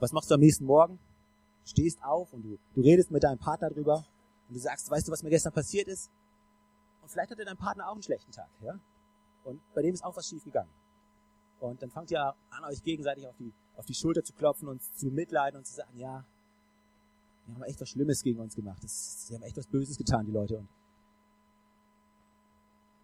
Was 0.00 0.12
machst 0.12 0.30
du 0.30 0.34
am 0.34 0.40
nächsten 0.40 0.64
Morgen? 0.64 0.98
Du 1.62 1.70
stehst 1.70 2.02
auf 2.02 2.32
und 2.32 2.42
du, 2.42 2.58
du 2.74 2.80
redest 2.80 3.12
mit 3.12 3.22
deinem 3.22 3.38
Partner 3.38 3.70
drüber 3.70 4.04
und 4.48 4.54
du 4.54 4.60
sagst, 4.60 4.90
weißt 4.90 5.06
du, 5.06 5.12
was 5.12 5.22
mir 5.22 5.30
gestern 5.30 5.52
passiert 5.52 5.86
ist? 5.86 6.10
Und 7.06 7.12
vielleicht 7.12 7.30
hatte 7.30 7.44
dein 7.44 7.56
Partner 7.56 7.88
auch 7.88 7.92
einen 7.92 8.02
schlechten 8.02 8.32
Tag, 8.32 8.50
ja? 8.62 8.80
Und 9.44 9.60
bei 9.74 9.82
dem 9.82 9.94
ist 9.94 10.02
auch 10.02 10.16
was 10.16 10.26
schief 10.26 10.42
gegangen. 10.42 10.72
Und 11.60 11.80
dann 11.80 11.88
fangt 11.88 12.10
ihr 12.10 12.20
an, 12.20 12.64
euch 12.64 12.82
gegenseitig 12.82 13.28
auf 13.28 13.36
die, 13.36 13.54
auf 13.76 13.86
die 13.86 13.94
Schulter 13.94 14.24
zu 14.24 14.32
klopfen 14.32 14.66
und 14.66 14.82
zu 14.82 15.06
mitleiden 15.06 15.56
und 15.56 15.64
zu 15.64 15.74
sagen, 15.74 15.96
ja, 15.96 16.26
die 17.46 17.54
haben 17.54 17.62
echt 17.62 17.80
was 17.80 17.90
Schlimmes 17.90 18.24
gegen 18.24 18.40
uns 18.40 18.56
gemacht. 18.56 18.82
Das, 18.82 19.28
sie 19.28 19.36
haben 19.36 19.42
echt 19.44 19.56
was 19.56 19.68
Böses 19.68 19.96
getan, 19.96 20.26
die 20.26 20.32
Leute. 20.32 20.58
Und 20.58 20.68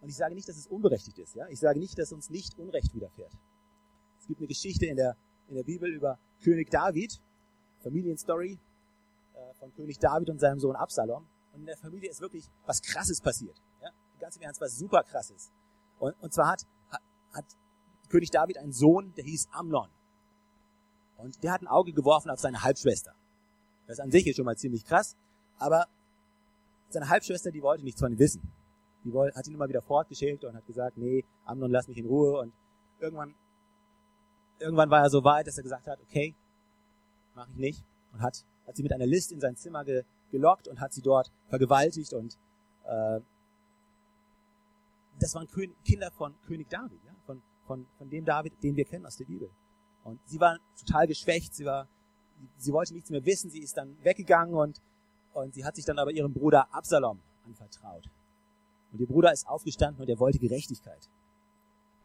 Und 0.00 0.08
ich 0.08 0.16
sage 0.16 0.34
nicht, 0.34 0.48
dass 0.48 0.56
es 0.56 0.66
unberechtigt 0.66 1.16
ist. 1.20 1.36
Ja? 1.36 1.46
Ich 1.46 1.60
sage 1.60 1.78
nicht, 1.78 1.96
dass 1.96 2.10
uns 2.12 2.28
nicht 2.28 2.58
Unrecht 2.58 2.92
widerfährt. 2.92 3.32
Es 4.18 4.26
gibt 4.26 4.40
eine 4.40 4.48
Geschichte 4.48 4.86
in 4.86 4.96
der, 4.96 5.16
in 5.46 5.54
der 5.54 5.62
Bibel 5.62 5.88
über 5.88 6.18
König 6.42 6.70
David, 6.70 7.22
Familienstory 7.84 8.58
äh, 9.34 9.54
von 9.60 9.72
König 9.74 10.00
David 10.00 10.28
und 10.28 10.40
seinem 10.40 10.58
Sohn 10.58 10.74
Absalom. 10.74 11.24
Und 11.52 11.60
in 11.60 11.66
der 11.66 11.76
Familie 11.76 12.10
ist 12.10 12.20
wirklich 12.20 12.50
was 12.66 12.82
Krasses 12.82 13.20
passiert. 13.20 13.62
Ganz 14.22 14.36
im 14.36 14.42
Ernst, 14.42 14.60
was 14.60 14.78
super 14.78 15.02
Krasses. 15.02 15.50
Und, 15.98 16.14
und 16.22 16.32
zwar 16.32 16.52
hat, 16.52 16.64
hat, 16.90 17.02
hat 17.32 17.44
König 18.08 18.30
David 18.30 18.56
einen 18.56 18.72
Sohn, 18.72 19.12
der 19.16 19.24
hieß 19.24 19.48
Amnon. 19.50 19.88
Und 21.16 21.42
der 21.42 21.50
hat 21.50 21.60
ein 21.60 21.66
Auge 21.66 21.92
geworfen 21.92 22.30
auf 22.30 22.38
seine 22.38 22.62
Halbschwester. 22.62 23.16
Das 23.88 23.98
an 23.98 24.12
sich 24.12 24.24
ist 24.28 24.36
schon 24.36 24.44
mal 24.44 24.56
ziemlich 24.56 24.84
krass, 24.84 25.16
aber 25.58 25.88
seine 26.88 27.08
Halbschwester, 27.08 27.50
die 27.50 27.62
wollte 27.62 27.82
nichts 27.82 28.00
von 28.00 28.12
ihm 28.12 28.18
wissen. 28.20 28.48
Die 29.04 29.12
wollte, 29.12 29.36
hat 29.36 29.48
ihn 29.48 29.54
immer 29.54 29.68
wieder 29.68 29.82
fortgeschickt 29.82 30.44
und 30.44 30.54
hat 30.54 30.66
gesagt, 30.66 30.96
nee, 30.98 31.24
Amnon, 31.44 31.72
lass 31.72 31.88
mich 31.88 31.98
in 31.98 32.06
Ruhe. 32.06 32.38
Und 32.38 32.52
irgendwann, 33.00 33.34
irgendwann 34.60 34.88
war 34.88 35.02
er 35.02 35.10
so 35.10 35.24
weit, 35.24 35.48
dass 35.48 35.56
er 35.56 35.64
gesagt 35.64 35.88
hat, 35.88 36.00
okay, 36.00 36.36
mache 37.34 37.50
ich 37.50 37.56
nicht. 37.56 37.84
Und 38.12 38.22
hat, 38.22 38.44
hat 38.68 38.76
sie 38.76 38.84
mit 38.84 38.92
einer 38.92 39.06
List 39.06 39.32
in 39.32 39.40
sein 39.40 39.56
Zimmer 39.56 39.84
ge, 39.84 40.04
gelockt 40.30 40.68
und 40.68 40.78
hat 40.78 40.92
sie 40.92 41.02
dort 41.02 41.32
vergewaltigt 41.48 42.12
und 42.12 42.38
äh, 42.84 43.20
das 45.22 45.34
waren 45.34 45.46
Kinder 45.84 46.10
von 46.10 46.34
König 46.42 46.68
David, 46.68 47.00
ja? 47.04 47.14
von, 47.26 47.42
von, 47.66 47.86
von 47.98 48.10
dem 48.10 48.24
David, 48.24 48.52
den 48.62 48.76
wir 48.76 48.84
kennen 48.84 49.06
aus 49.06 49.16
der 49.16 49.24
Bibel. 49.24 49.50
Und 50.04 50.20
sie 50.26 50.40
war 50.40 50.58
total 50.78 51.06
geschwächt, 51.06 51.54
sie 51.54 51.64
war, 51.64 51.88
sie 52.56 52.72
wollte 52.72 52.92
nichts 52.92 53.10
mehr 53.10 53.24
wissen, 53.24 53.50
sie 53.50 53.60
ist 53.60 53.76
dann 53.76 53.96
weggegangen 54.02 54.54
und, 54.54 54.82
und 55.32 55.54
sie 55.54 55.64
hat 55.64 55.76
sich 55.76 55.84
dann 55.84 55.98
aber 55.98 56.10
ihrem 56.10 56.32
Bruder 56.32 56.66
Absalom 56.74 57.20
anvertraut. 57.46 58.08
Und 58.92 59.00
ihr 59.00 59.06
Bruder 59.06 59.32
ist 59.32 59.46
aufgestanden 59.46 60.02
und 60.02 60.08
er 60.08 60.18
wollte 60.18 60.38
Gerechtigkeit. 60.38 61.08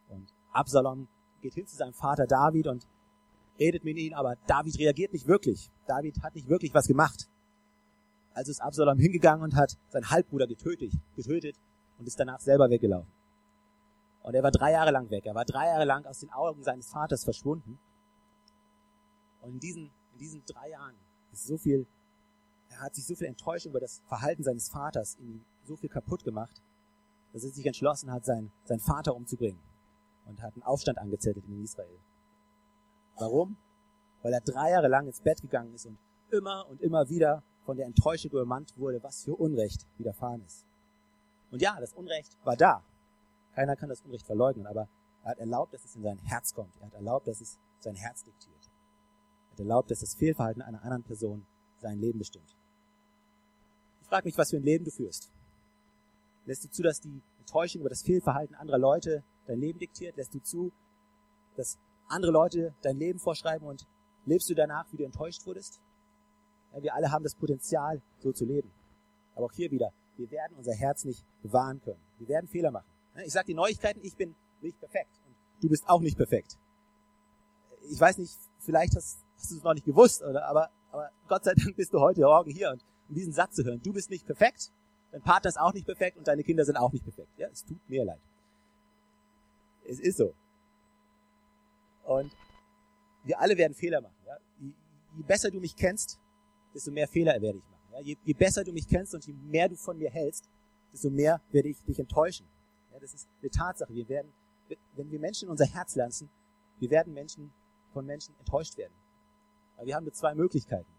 Und 0.10 0.32
Absalom 0.54 1.08
geht 1.42 1.56
hin 1.56 1.66
zu 1.66 1.76
seinem 1.76 1.94
Vater 1.94 2.28
David 2.28 2.68
und 2.68 2.88
redet 3.60 3.84
mit 3.84 3.98
ihm, 3.98 4.14
aber 4.14 4.36
David 4.46 4.78
reagiert 4.78 5.12
nicht 5.12 5.28
wirklich. 5.28 5.72
David 5.88 6.22
hat 6.22 6.36
nicht 6.36 6.48
wirklich 6.48 6.74
was 6.74 6.88
gemacht. 6.88 7.28
Also 8.34 8.52
ist 8.52 8.62
Absalom 8.62 9.00
hingegangen 9.00 9.44
und 9.44 9.56
hat 9.56 9.76
seinen 9.90 10.12
Halbbruder 10.12 10.46
getötet, 10.46 10.94
getötet 11.16 11.58
und 11.98 12.08
ist 12.08 12.20
danach 12.20 12.40
selber 12.40 12.70
weggelaufen. 12.70 13.12
Und 14.24 14.36
er 14.36 14.44
war 14.44 14.52
drei 14.52 14.74
Jahre 14.74 14.92
lang 14.92 15.10
weg. 15.10 15.26
Er 15.26 15.36
war 15.36 15.46
drei 15.46 15.68
Jahre 15.68 15.86
lang 15.86 16.06
aus 16.06 16.20
den 16.20 16.32
Augen 16.32 16.64
seines 16.64 16.90
Vaters 16.90 17.24
verschwunden. 17.24 17.80
Und 19.42 19.54
in 19.54 19.60
diesen, 19.60 19.92
in 20.14 20.20
diesen 20.20 20.44
drei 20.46 20.70
Jahren 20.70 20.96
ist 21.32 21.48
so 21.48 21.58
viel, 21.58 21.88
er 22.70 22.82
hat 22.82 22.96
sich 22.96 23.06
so 23.06 23.16
viel 23.16 23.28
Enttäuschung 23.28 23.72
über 23.72 23.80
das 23.80 24.02
Verhalten 24.08 24.44
seines 24.44 24.70
Vaters 24.70 25.16
in 25.16 25.30
ihm 25.30 25.46
so 25.64 25.78
viel 25.78 25.90
kaputt 25.90 26.24
gemacht, 26.24 26.62
dass 27.32 27.44
er 27.44 27.52
sich 27.52 27.66
entschlossen 27.66 28.12
hat, 28.12 28.26
seinen, 28.26 28.52
seinen 28.66 28.80
Vater 28.82 29.16
umzubringen. 29.16 29.62
Und 30.26 30.42
hat 30.42 30.54
einen 30.56 30.64
Aufstand 30.64 30.98
angezettelt 30.98 31.46
in 31.48 31.64
Israel. 31.64 31.98
Warum? 33.18 33.56
Weil 34.24 34.34
er 34.34 34.42
drei 34.42 34.72
Jahre 34.72 34.90
lang 34.90 35.08
ins 35.08 35.22
Bett 35.22 35.42
gegangen 35.42 35.74
ist 35.74 35.86
und 35.86 35.98
immer 36.32 36.68
und 36.68 36.82
immer 36.82 37.08
wieder 37.08 37.44
von 37.64 37.78
der 37.78 37.86
Enttäuschung 37.86 38.32
übermannt 38.32 38.78
wurde, 38.78 39.02
was 39.04 39.24
für 39.24 39.36
Unrecht 39.36 39.88
widerfahren 39.98 40.44
ist. 40.44 40.66
Und 41.52 41.62
ja, 41.62 41.80
das 41.80 41.94
Unrecht 41.94 42.38
war 42.44 42.56
da. 42.56 42.84
Keiner 43.54 43.76
kann 43.76 43.90
das 43.90 44.02
Unrecht 44.02 44.26
verleugnen, 44.26 44.68
aber 44.68 44.88
er 45.24 45.32
hat 45.32 45.40
erlaubt, 45.40 45.74
dass 45.74 45.84
es 45.84 45.96
in 45.96 46.04
sein 46.04 46.20
Herz 46.20 46.54
kommt. 46.54 46.76
Er 46.80 46.88
hat 46.88 46.94
erlaubt, 46.94 47.28
dass 47.28 47.42
es 47.42 47.60
sein 47.80 47.96
Herz 47.96 48.24
diktiert. 48.24 48.70
Er 49.48 49.52
hat 49.52 49.60
erlaubt, 49.60 49.92
dass 49.92 50.00
das 50.00 50.16
Fehlverhalten 50.16 50.62
einer 50.62 50.82
anderen 50.84 51.04
Person 51.04 51.46
sein 51.78 52.00
Leben 52.00 52.20
bestimmt. 52.20 52.56
Ich 54.02 54.08
frage 54.08 54.26
mich, 54.26 54.38
was 54.38 54.52
für 54.52 54.58
ein 54.58 54.64
Leben 54.64 54.86
du 54.86 54.92
führst. 54.92 55.32
Lässt 56.46 56.64
du 56.64 56.70
zu, 56.70 56.82
dass 56.82 57.02
die 57.02 57.22
Enttäuschung 57.40 57.82
über 57.82 57.90
das 57.90 58.04
Fehlverhalten 58.04 58.56
anderer 58.56 58.78
Leute 58.78 59.24
dein 59.48 59.60
Leben 59.60 59.80
diktiert? 59.80 60.16
Lässt 60.16 60.34
du 60.34 60.40
zu, 60.40 60.72
dass 61.56 61.78
andere 62.08 62.32
Leute 62.32 62.74
dein 62.82 62.98
Leben 62.98 63.20
vorschreiben 63.20 63.68
und 63.68 63.86
lebst 64.26 64.50
du 64.50 64.56
danach, 64.56 64.86
wie 64.92 64.98
du 64.98 65.04
enttäuscht 65.04 65.46
wurdest? 65.46 65.82
Ja, 66.74 66.84
wir 66.84 66.96
alle 66.96 67.12
haben 67.12 67.24
das 67.24 67.36
Potenzial, 67.36 68.02
so 68.20 68.32
zu 68.32 68.46
leben. 68.46 68.72
Aber 69.36 69.48
auch 69.48 69.52
hier 69.52 69.72
wieder, 69.72 69.92
wir 70.18 70.32
werden 70.32 70.58
unser 70.58 70.74
Herz 70.74 71.06
nicht 71.06 71.24
bewahren 71.42 71.82
können. 71.82 72.02
Wir 72.20 72.28
werden 72.28 72.48
Fehler 72.48 72.72
machen. 72.72 72.88
Ich 73.26 73.34
sage 73.34 73.48
die 73.48 73.54
Neuigkeiten, 73.54 74.00
ich 74.04 74.16
bin 74.16 74.36
nicht 74.62 74.80
perfekt 74.80 75.12
und 75.26 75.36
du 75.64 75.70
bist 75.70 75.88
auch 75.88 76.02
nicht 76.02 76.18
perfekt. 76.18 76.58
Ich 77.90 78.00
weiß 78.00 78.18
nicht, 78.18 78.38
vielleicht 78.60 78.96
hast, 78.96 79.20
hast 79.36 79.52
du 79.52 79.58
es 79.58 79.64
noch 79.64 79.74
nicht 79.74 79.86
gewusst, 79.86 80.24
oder, 80.24 80.46
aber, 80.46 80.70
aber 80.92 81.12
Gott 81.28 81.44
sei 81.44 81.54
Dank 81.54 81.76
bist 81.76 81.94
du 81.94 82.00
heute 82.00 82.22
Morgen 82.22 82.52
hier 82.52 82.72
und 82.72 82.84
um 83.10 83.16
diesen 83.16 83.34
Satz 83.34 83.56
zu 83.56 83.64
hören. 83.64 83.82
Du 83.82 83.94
bist 83.94 84.10
nicht 84.10 84.26
perfekt, 84.26 84.72
dein 85.12 85.22
Partner 85.22 85.50
ist 85.50 85.60
auch 85.60 85.74
nicht 85.74 85.86
perfekt 85.86 86.18
und 86.18 86.28
deine 86.28 86.44
Kinder 86.44 86.66
sind 86.66 86.78
auch 86.78 86.92
nicht 86.92 87.04
perfekt. 87.04 87.30
Ja, 87.38 87.48
es 87.48 87.64
tut 87.64 87.90
mir 87.90 88.06
leid. 88.06 88.22
Es 89.86 90.00
ist 90.00 90.18
so. 90.18 90.34
Und 92.04 92.36
wir 93.24 93.40
alle 93.40 93.58
werden 93.58 93.74
Fehler 93.74 94.02
machen. 94.02 94.16
Ja? 94.26 94.38
Je, 94.60 94.74
je 95.18 95.24
besser 95.24 95.50
du 95.50 95.60
mich 95.60 95.76
kennst, 95.76 96.20
desto 96.74 96.92
mehr 96.92 97.08
Fehler 97.08 97.42
werde 97.42 97.58
ich 97.58 97.64
machen. 97.64 97.77
Ja? 97.98 98.04
Je, 98.04 98.18
je 98.24 98.34
besser 98.34 98.64
du 98.64 98.72
mich 98.72 98.88
kennst 98.88 99.14
und 99.14 99.26
je 99.26 99.34
mehr 99.34 99.70
du 99.70 99.76
von 99.76 99.98
mir 99.98 100.10
hältst, 100.10 100.50
desto 100.92 101.10
mehr 101.10 101.42
werde 101.52 101.70
ich 101.70 101.84
dich 101.84 102.00
enttäuschen. 102.00 102.48
Ja, 102.94 103.00
das 103.00 103.14
ist 103.14 103.28
eine 103.42 103.52
Tatsache. 103.52 103.94
Wir 103.94 104.08
werden, 104.08 104.32
wenn 104.96 105.12
wir 105.12 105.20
Menschen 105.20 105.46
in 105.46 105.52
unser 105.52 105.66
Herz 105.66 105.96
lassen, 105.96 106.30
wir 106.80 106.90
werden 106.90 107.14
Menschen 107.14 107.52
von 107.94 108.06
Menschen 108.06 108.36
enttäuscht 108.40 108.78
werden. 108.78 108.94
Aber 109.76 109.86
wir 109.86 109.96
haben 109.96 110.04
nur 110.04 110.14
zwei 110.14 110.34
Möglichkeiten. 110.36 110.90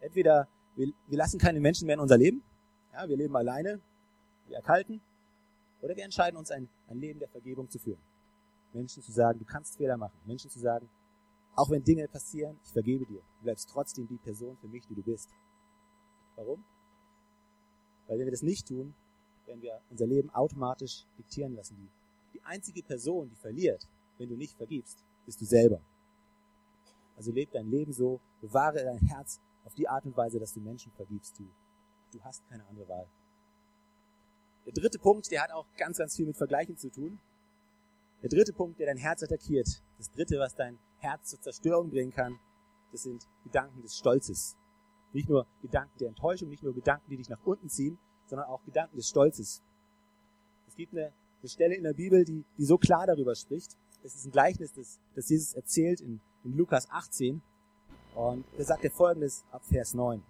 Entweder 0.00 0.48
wir, 0.76 0.92
wir 1.08 1.18
lassen 1.18 1.38
keine 1.38 1.60
Menschen 1.60 1.86
mehr 1.86 1.94
in 1.94 2.00
unser 2.00 2.16
Leben, 2.16 2.42
ja, 2.92 3.08
wir 3.08 3.16
leben 3.16 3.36
alleine, 3.36 3.80
wir 4.46 4.56
erkalten, 4.56 5.00
oder 5.80 5.96
wir 5.96 6.04
entscheiden 6.04 6.36
uns 6.36 6.50
ein, 6.50 6.68
ein 6.88 6.98
Leben 6.98 7.18
der 7.18 7.28
Vergebung 7.28 7.68
zu 7.70 7.78
führen. 7.78 8.00
Menschen 8.72 9.02
zu 9.02 9.12
sagen, 9.12 9.38
du 9.38 9.44
kannst 9.44 9.76
Fehler 9.76 9.96
machen. 9.96 10.18
Menschen 10.26 10.50
zu 10.50 10.58
sagen, 10.58 10.88
auch 11.56 11.70
wenn 11.70 11.82
Dinge 11.82 12.06
passieren, 12.08 12.58
ich 12.64 12.72
vergebe 12.72 13.04
dir. 13.06 13.20
Du 13.38 13.44
bleibst 13.44 13.68
trotzdem 13.68 14.06
die 14.06 14.18
Person 14.18 14.56
für 14.58 14.68
mich, 14.68 14.86
die 14.86 14.94
du 14.94 15.02
bist. 15.02 15.30
Warum? 16.40 16.64
Weil 18.06 18.18
wenn 18.18 18.26
wir 18.26 18.32
das 18.32 18.42
nicht 18.42 18.66
tun, 18.66 18.94
werden 19.44 19.60
wir 19.60 19.78
unser 19.90 20.06
Leben 20.06 20.30
automatisch 20.30 21.04
diktieren 21.18 21.54
lassen. 21.54 21.90
Die, 22.32 22.42
einzige 22.42 22.82
Person, 22.82 23.28
die 23.28 23.36
verliert, 23.36 23.86
wenn 24.16 24.30
du 24.30 24.36
nicht 24.36 24.56
vergibst, 24.56 25.04
bist 25.26 25.40
du 25.40 25.44
selber. 25.44 25.82
Also 27.14 27.30
lebe 27.30 27.52
dein 27.52 27.68
Leben 27.68 27.92
so, 27.92 28.20
bewahre 28.40 28.82
dein 28.82 28.98
Herz 28.98 29.38
auf 29.66 29.74
die 29.74 29.86
Art 29.86 30.06
und 30.06 30.16
Weise, 30.16 30.40
dass 30.40 30.54
du 30.54 30.60
Menschen 30.60 30.90
vergibst. 30.92 31.38
Du, 31.38 31.46
du 32.12 32.24
hast 32.24 32.48
keine 32.48 32.66
andere 32.66 32.88
Wahl. 32.88 33.06
Der 34.64 34.72
dritte 34.72 34.98
Punkt, 34.98 35.30
der 35.30 35.42
hat 35.42 35.52
auch 35.52 35.66
ganz, 35.76 35.98
ganz 35.98 36.16
viel 36.16 36.26
mit 36.26 36.38
Vergleichen 36.38 36.78
zu 36.78 36.90
tun. 36.90 37.20
Der 38.22 38.30
dritte 38.30 38.54
Punkt, 38.54 38.80
der 38.80 38.86
dein 38.86 38.96
Herz 38.96 39.22
attackiert, 39.22 39.82
das 39.98 40.10
dritte, 40.10 40.38
was 40.38 40.54
dein 40.54 40.78
Herz 41.00 41.28
zur 41.28 41.40
Zerstörung 41.42 41.90
bringen 41.90 42.12
kann, 42.12 42.38
das 42.92 43.02
sind 43.02 43.28
Gedanken 43.44 43.82
des 43.82 43.96
Stolzes. 43.96 44.56
Nicht 45.12 45.28
nur 45.28 45.46
Gedanken 45.62 45.98
der 45.98 46.08
Enttäuschung, 46.08 46.48
nicht 46.48 46.62
nur 46.62 46.74
Gedanken, 46.74 47.10
die 47.10 47.16
dich 47.16 47.28
nach 47.28 47.44
unten 47.44 47.68
ziehen, 47.68 47.98
sondern 48.26 48.48
auch 48.48 48.64
Gedanken 48.64 48.96
des 48.96 49.08
Stolzes. 49.08 49.62
Es 50.68 50.76
gibt 50.76 50.92
eine, 50.92 51.12
eine 51.40 51.48
Stelle 51.48 51.74
in 51.74 51.82
der 51.82 51.94
Bibel, 51.94 52.24
die, 52.24 52.44
die 52.58 52.64
so 52.64 52.78
klar 52.78 53.06
darüber 53.06 53.34
spricht. 53.34 53.76
Es 54.04 54.14
ist 54.14 54.26
ein 54.26 54.30
Gleichnis, 54.30 54.72
das, 54.72 55.00
das 55.14 55.28
Jesus 55.28 55.54
erzählt 55.54 56.00
in, 56.00 56.20
in 56.44 56.56
Lukas 56.56 56.88
18. 56.90 57.42
Und 58.14 58.44
da 58.56 58.64
sagt 58.64 58.84
er 58.84 58.90
folgendes 58.90 59.44
ab 59.50 59.64
Vers 59.64 59.94
9. 59.94 60.22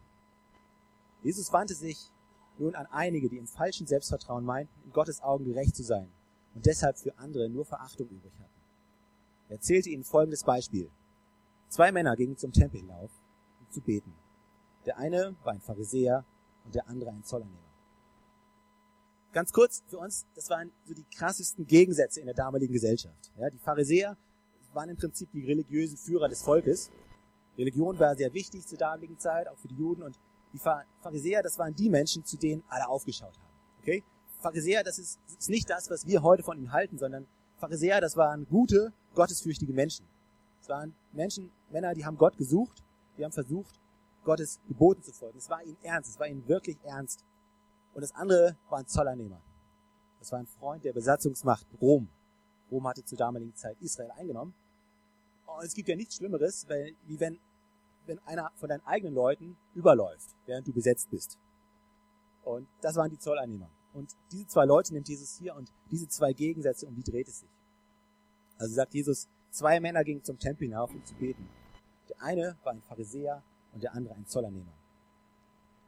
Jesus 1.23 1.53
wandte 1.53 1.75
sich 1.75 2.11
nun 2.59 2.75
an 2.75 2.87
einige, 2.91 3.29
die 3.29 3.37
im 3.37 3.47
falschen 3.47 3.87
Selbstvertrauen 3.87 4.45
meinten, 4.45 4.73
in 4.85 4.93
Gottes 4.93 5.23
Augen 5.23 5.45
gerecht 5.45 5.77
zu 5.77 5.83
sein 5.83 6.11
und 6.55 6.67
deshalb 6.67 6.99
für 6.99 7.17
andere 7.19 7.49
nur 7.49 7.65
Verachtung 7.65 8.09
übrig 8.09 8.33
hatten. 8.39 8.61
Er 9.49 9.57
erzählte 9.57 9.91
ihnen 9.91 10.05
folgendes 10.05 10.45
Beispiel. 10.45 10.91
Zwei 11.69 11.93
Männer 11.93 12.17
gingen 12.17 12.37
zum 12.37 12.53
Tempel 12.53 12.81
hinauf, 12.81 13.11
um 13.61 13.71
zu 13.71 13.81
beten. 13.81 14.13
Der 14.87 14.99
eine 14.99 15.37
war 15.45 15.53
ein 15.53 15.61
Pharisäer 15.61 16.25
und 16.65 16.75
der 16.75 16.89
andere 16.89 17.11
ein 17.11 17.25
Zollernehmer. 17.25 17.59
Ganz 19.33 19.53
kurz 19.53 19.83
für 19.87 19.99
uns, 19.99 20.27
das 20.35 20.51
waren 20.51 20.73
so 20.85 20.95
die 20.95 21.05
krassesten 21.05 21.67
Gegensätze 21.67 22.21
in 22.21 22.27
der 22.27 22.35
damaligen 22.35 22.73
Gesellschaft. 22.73 23.31
Ja, 23.37 23.49
die 23.49 23.59
Pharisäer 23.59 24.17
waren 24.73 24.89
im 24.89 24.97
Prinzip 24.97 25.31
die 25.33 25.45
religiösen 25.45 25.97
Führer 25.97 26.29
des 26.29 26.43
Volkes. 26.43 26.91
Religion 27.57 27.99
war 27.99 28.17
sehr 28.17 28.33
wichtig 28.33 28.67
zur 28.67 28.79
damaligen 28.79 29.19
Zeit, 29.19 29.47
auch 29.49 29.59
für 29.59 29.69
die 29.69 29.77
Juden. 29.77 30.03
Und 30.03 30.19
die 30.53 30.59
Pharisäer, 30.59 31.43
das 31.43 31.59
waren 31.59 31.75
die 31.75 31.89
Menschen, 31.91 32.25
zu 32.25 32.37
denen 32.37 32.65
alle 32.69 32.89
aufgeschaut 32.89 33.37
haben. 33.37 33.79
Okay? 33.81 34.03
Pharisäer, 34.41 34.83
das 34.83 34.99
ist, 34.99 35.21
ist 35.39 35.51
nicht 35.51 35.69
das, 35.71 35.91
was 35.91 36.07
wir 36.07 36.23
heute 36.23 36.43
von 36.43 36.59
ihnen 36.59 36.73
halten, 36.73 36.99
sondern 36.99 37.27
Pharisäer, 37.59 38.01
das 38.01 38.17
waren 38.17 38.47
gute, 38.49 38.93
gottesfürchtige 39.15 39.73
Menschen. 39.73 40.07
Es 40.61 40.69
waren 40.69 40.95
Menschen, 41.13 41.51
Männer, 41.71 41.95
die 41.95 42.05
haben 42.05 42.17
Gott 42.17 42.37
gesucht, 42.37 42.83
die 43.17 43.25
haben 43.25 43.33
versucht, 43.33 43.79
Gottes 44.25 44.61
Geboten 44.69 45.03
zu 45.03 45.13
folgen. 45.13 45.39
Es 45.39 45.49
war 45.49 45.63
ihnen 45.63 45.79
ernst, 45.83 46.11
es 46.11 46.21
war 46.21 46.27
ihnen 46.27 46.47
wirklich 46.49 46.79
ernst. 46.85 47.25
Und 47.95 48.03
das 48.03 48.15
andere 48.15 48.57
war 48.69 48.79
ein 48.79 48.87
Zollernehmer. 48.87 49.41
Das 50.19 50.31
war 50.33 50.39
ein 50.39 50.47
Freund 50.47 50.85
der 50.85 50.93
Besatzungsmacht 50.93 51.67
Rom. 51.81 52.09
Rom 52.71 52.87
hatte 52.87 53.05
zur 53.05 53.19
damaligen 53.19 53.55
Zeit 53.55 53.77
Israel 53.81 54.11
eingenommen. 54.13 54.55
Und 55.47 55.65
es 55.65 55.75
gibt 55.75 55.89
ja 55.89 55.97
nichts 55.97 56.17
Schlimmeres, 56.17 56.69
weil, 56.69 56.95
wie 57.07 57.19
wenn, 57.19 57.39
wenn 58.07 58.19
einer 58.21 58.51
von 58.57 58.69
deinen 58.69 58.85
eigenen 58.87 59.15
Leuten 59.15 59.57
überläuft, 59.75 60.37
während 60.47 60.67
du 60.67 60.73
besetzt 60.73 61.11
bist. 61.11 61.39
Und 62.45 62.69
das 62.81 62.97
waren 62.97 63.11
die 63.11 63.19
Zolleinnehmer. 63.19 63.71
Und 63.93 64.17
diese 64.31 64.47
zwei 64.47 64.65
Leute 64.67 64.93
nimmt 64.93 65.09
Jesus 65.09 65.37
hier 65.37 65.55
und 65.57 65.73
diese 65.91 66.09
zwei 66.09 66.33
Gegensätze, 66.33 66.87
um 66.87 66.95
die 66.95 67.03
dreht 67.03 67.29
es 67.29 67.41
sich. 67.41 67.51
Also 68.59 68.75
sagt 68.75 68.95
Jesus, 68.95 69.29
zwei 69.51 69.81
Männer 69.81 70.05
gingen 70.05 70.23
zum 70.23 70.39
Tempel 70.39 70.69
hinauf, 70.69 70.91
um 70.91 71.05
zu 71.05 71.15
beten. 71.15 71.49
Der 72.09 72.23
eine 72.23 72.57
war 72.63 72.73
ein 72.73 72.83
Pharisäer 72.83 73.43
und 73.73 73.83
der 73.83 73.95
andere 73.95 74.15
ein 74.15 74.27
Zollernehmer. 74.27 74.73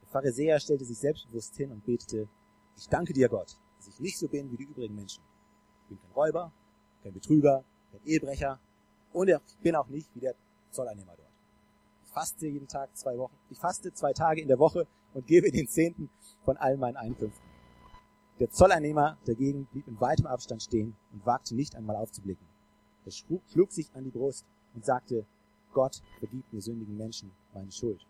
Der 0.03 0.09
Pharisäer 0.09 0.61
stellte 0.61 0.85
sich 0.85 0.99
selbstbewusst 0.99 1.57
hin 1.57 1.73
und 1.73 1.85
betete, 1.85 2.29
ich 2.77 2.89
danke 2.89 3.13
dir 3.13 3.29
Gott, 3.29 3.57
dass 3.79 3.89
ich 3.89 4.01
nicht 4.01 4.19
so 4.19 4.29
bin 4.29 4.51
wie 4.51 4.57
die 4.57 4.65
übrigen 4.65 4.95
Menschen. 4.95 5.23
Ich 5.83 5.89
bin 5.89 6.01
kein 6.01 6.13
Räuber, 6.13 6.53
kein 7.03 7.13
Betrüger, 7.13 7.65
kein 7.91 8.05
Ehebrecher 8.05 8.61
und 9.13 9.29
ich 9.29 9.59
bin 9.63 9.77
auch 9.77 9.89
nicht 9.89 10.15
wie 10.15 10.21
der 10.21 10.35
Zolleinnehmer 10.71 11.15
dort. 11.17 11.31
Ich 12.05 12.11
faste 12.11 12.47
jeden 12.47 12.69
Tag 12.69 12.97
zwei 12.97 13.17
Wochen, 13.19 13.37
ich 13.51 13.59
faste 13.59 13.93
zwei 13.93 14.13
Tage 14.13 14.41
in 14.41 14.49
der 14.49 14.59
Woche 14.59 14.87
und 15.15 15.27
gebe 15.27 15.51
den 15.51 15.69
Zehnten 15.69 16.11
von 16.45 16.57
all 16.57 16.77
meinen 16.77 16.97
Einkünften. 16.97 17.53
Der 18.39 18.51
Zolleinnehmer 18.51 19.19
dagegen 19.25 19.67
blieb 19.67 19.87
in 19.87 20.01
weitem 20.01 20.27
Abstand 20.27 20.63
stehen 20.63 20.97
und 21.13 21.25
wagte 21.27 21.55
nicht 21.55 21.77
einmal 21.77 21.97
aufzublicken. 21.97 22.47
Er 23.05 23.13
schlug 23.13 23.73
sich 23.73 23.95
an 23.95 24.05
die 24.05 24.11
Brust 24.11 24.47
und 24.75 24.85
sagte, 24.85 25.27
Gott 25.73 26.03
vergib 26.19 26.51
mir 26.53 26.61
sündigen 26.61 26.97
Menschen 26.97 27.33
meine 27.53 27.73
Schuld. 27.73 28.07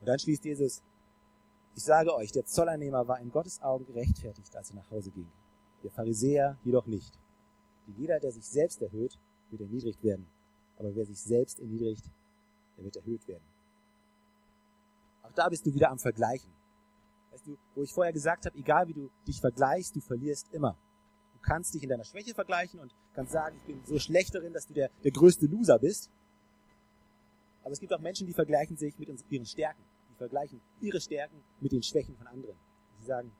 Und 0.00 0.08
dann 0.08 0.18
schließt 0.18 0.44
Jesus, 0.44 0.82
ich 1.74 1.84
sage 1.84 2.14
euch, 2.14 2.32
der 2.32 2.44
Zolleinnehmer 2.44 3.06
war 3.06 3.20
in 3.20 3.30
Gottes 3.30 3.62
Augen 3.62 3.86
gerechtfertigt, 3.86 4.54
als 4.56 4.70
er 4.70 4.76
nach 4.76 4.90
Hause 4.90 5.10
ging. 5.10 5.30
Der 5.82 5.90
Pharisäer 5.90 6.58
jedoch 6.64 6.86
nicht. 6.86 7.18
Denn 7.86 7.94
jeder, 7.96 8.18
der 8.18 8.32
sich 8.32 8.44
selbst 8.44 8.82
erhöht, 8.82 9.18
wird 9.50 9.62
erniedrigt 9.62 10.02
werden. 10.02 10.26
Aber 10.76 10.94
wer 10.94 11.06
sich 11.06 11.20
selbst 11.20 11.60
erniedrigt, 11.60 12.04
der 12.76 12.84
wird 12.84 12.96
erhöht 12.96 13.26
werden. 13.28 13.44
Auch 15.22 15.32
da 15.32 15.48
bist 15.48 15.66
du 15.66 15.74
wieder 15.74 15.90
am 15.90 15.98
Vergleichen. 15.98 16.50
Weißt 17.30 17.46
du, 17.46 17.56
wo 17.74 17.82
ich 17.82 17.92
vorher 17.92 18.12
gesagt 18.12 18.46
habe, 18.46 18.56
egal 18.56 18.88
wie 18.88 18.94
du 18.94 19.10
dich 19.26 19.40
vergleichst, 19.40 19.94
du 19.94 20.00
verlierst 20.00 20.52
immer. 20.52 20.76
Du 21.34 21.38
kannst 21.42 21.74
dich 21.74 21.82
in 21.82 21.88
deiner 21.88 22.04
Schwäche 22.04 22.34
vergleichen 22.34 22.80
und 22.80 22.94
kannst 23.14 23.32
sagen, 23.32 23.56
ich 23.56 23.62
bin 23.62 23.84
so 23.84 23.98
schlecht 23.98 24.34
darin, 24.34 24.52
dass 24.52 24.66
du 24.66 24.74
der, 24.74 24.90
der 25.04 25.12
größte 25.12 25.46
Loser 25.46 25.78
bist. 25.78 26.10
Aber 27.68 27.74
es 27.74 27.80
gibt 27.80 27.92
auch 27.92 28.00
Menschen, 28.00 28.26
die 28.26 28.32
vergleichen 28.32 28.78
sich 28.78 28.98
mit 28.98 29.10
ihren 29.28 29.44
Stärken. 29.44 29.82
Die 30.10 30.14
vergleichen 30.14 30.58
ihre 30.80 31.02
Stärken 31.02 31.44
mit 31.60 31.70
den 31.70 31.82
Schwächen 31.82 32.16
von 32.16 32.26
anderen. 32.26 32.56
Sie 32.98 33.04
sagen, 33.04 33.30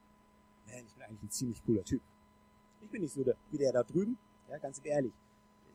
man, 0.66 0.84
ich 0.84 0.92
bin 0.92 1.02
eigentlich 1.02 1.22
ein 1.22 1.30
ziemlich 1.30 1.64
cooler 1.64 1.82
Typ. 1.82 2.02
Ich 2.82 2.90
bin 2.90 3.00
nicht 3.00 3.14
so 3.14 3.24
der, 3.24 3.36
wie 3.50 3.56
der 3.56 3.72
da 3.72 3.82
drüben. 3.82 4.18
Ja, 4.50 4.58
ganz 4.58 4.82
ehrlich. 4.84 5.14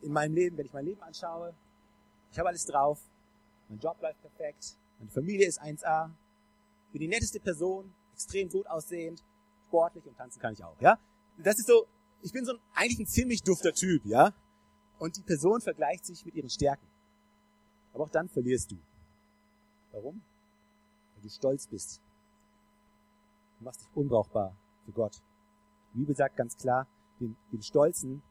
In 0.03 0.13
meinem 0.13 0.35
Leben, 0.35 0.55
wenn 0.55 0.67
ich 0.67 0.73
mein 0.73 0.85
Leben 0.85 1.01
anschaue, 1.01 1.55
ich 2.31 2.37
habe 2.37 2.49
alles 2.49 2.67
drauf. 2.67 3.01
Mein 3.69 3.79
Job 3.79 3.99
läuft 3.99 4.21
perfekt. 4.21 4.77
Meine 4.99 5.09
Familie 5.09 5.47
ist 5.47 5.59
1A. 5.59 6.11
Ich 6.85 6.91
bin 6.91 7.01
die 7.01 7.07
netteste 7.07 7.39
Person 7.39 7.91
extrem 8.13 8.49
gut 8.49 8.67
aussehend, 8.67 9.23
sportlich 9.65 10.05
und 10.05 10.15
tanzen 10.15 10.39
kann 10.39 10.53
ich 10.53 10.63
auch, 10.63 10.79
ja? 10.79 10.99
Das 11.39 11.57
ist 11.57 11.65
so, 11.65 11.87
ich 12.21 12.31
bin 12.31 12.45
so 12.45 12.53
ein, 12.53 12.59
eigentlich 12.75 12.99
ein 12.99 13.07
ziemlich 13.07 13.41
dufter 13.41 13.73
Typ, 13.73 14.05
ja? 14.05 14.31
Und 14.99 15.17
die 15.17 15.23
Person 15.23 15.59
vergleicht 15.59 16.05
sich 16.05 16.23
mit 16.23 16.35
ihren 16.35 16.51
Stärken. 16.51 16.92
Aber 17.93 18.05
auch 18.05 18.09
dann 18.09 18.27
verlierst 18.27 18.71
du. 18.71 18.77
Warum? 19.91 20.21
Weil 21.15 21.23
du 21.23 21.29
stolz 21.29 21.67
bist. 21.67 22.01
Du 23.59 23.65
machst 23.65 23.81
dich 23.81 23.89
unbrauchbar 23.95 24.55
für 24.85 24.91
Gott. 24.91 25.21
Die 25.93 25.99
Bibel 25.99 26.15
sagt 26.15 26.35
ganz 26.35 26.57
klar, 26.57 26.87
dem, 27.19 27.35
dem 27.51 27.61
Stolzen 27.61 28.21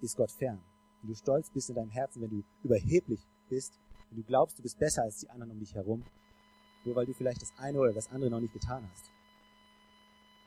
ist 0.00 0.16
Gott 0.16 0.30
fern. 0.30 0.60
Wenn 1.02 1.10
du 1.10 1.16
stolz 1.16 1.50
bist 1.50 1.68
in 1.68 1.74
deinem 1.76 1.90
Herzen, 1.90 2.22
wenn 2.22 2.30
du 2.30 2.44
überheblich 2.62 3.26
bist, 3.48 3.78
wenn 4.10 4.18
du 4.18 4.24
glaubst, 4.24 4.58
du 4.58 4.62
bist 4.62 4.78
besser 4.78 5.02
als 5.02 5.18
die 5.18 5.30
anderen 5.30 5.52
um 5.52 5.58
dich 5.58 5.74
herum, 5.74 6.04
nur 6.84 6.94
weil 6.94 7.06
du 7.06 7.12
vielleicht 7.12 7.42
das 7.42 7.52
eine 7.58 7.78
oder 7.78 7.92
das 7.92 8.10
andere 8.10 8.30
noch 8.30 8.40
nicht 8.40 8.52
getan 8.52 8.88
hast. 8.90 9.10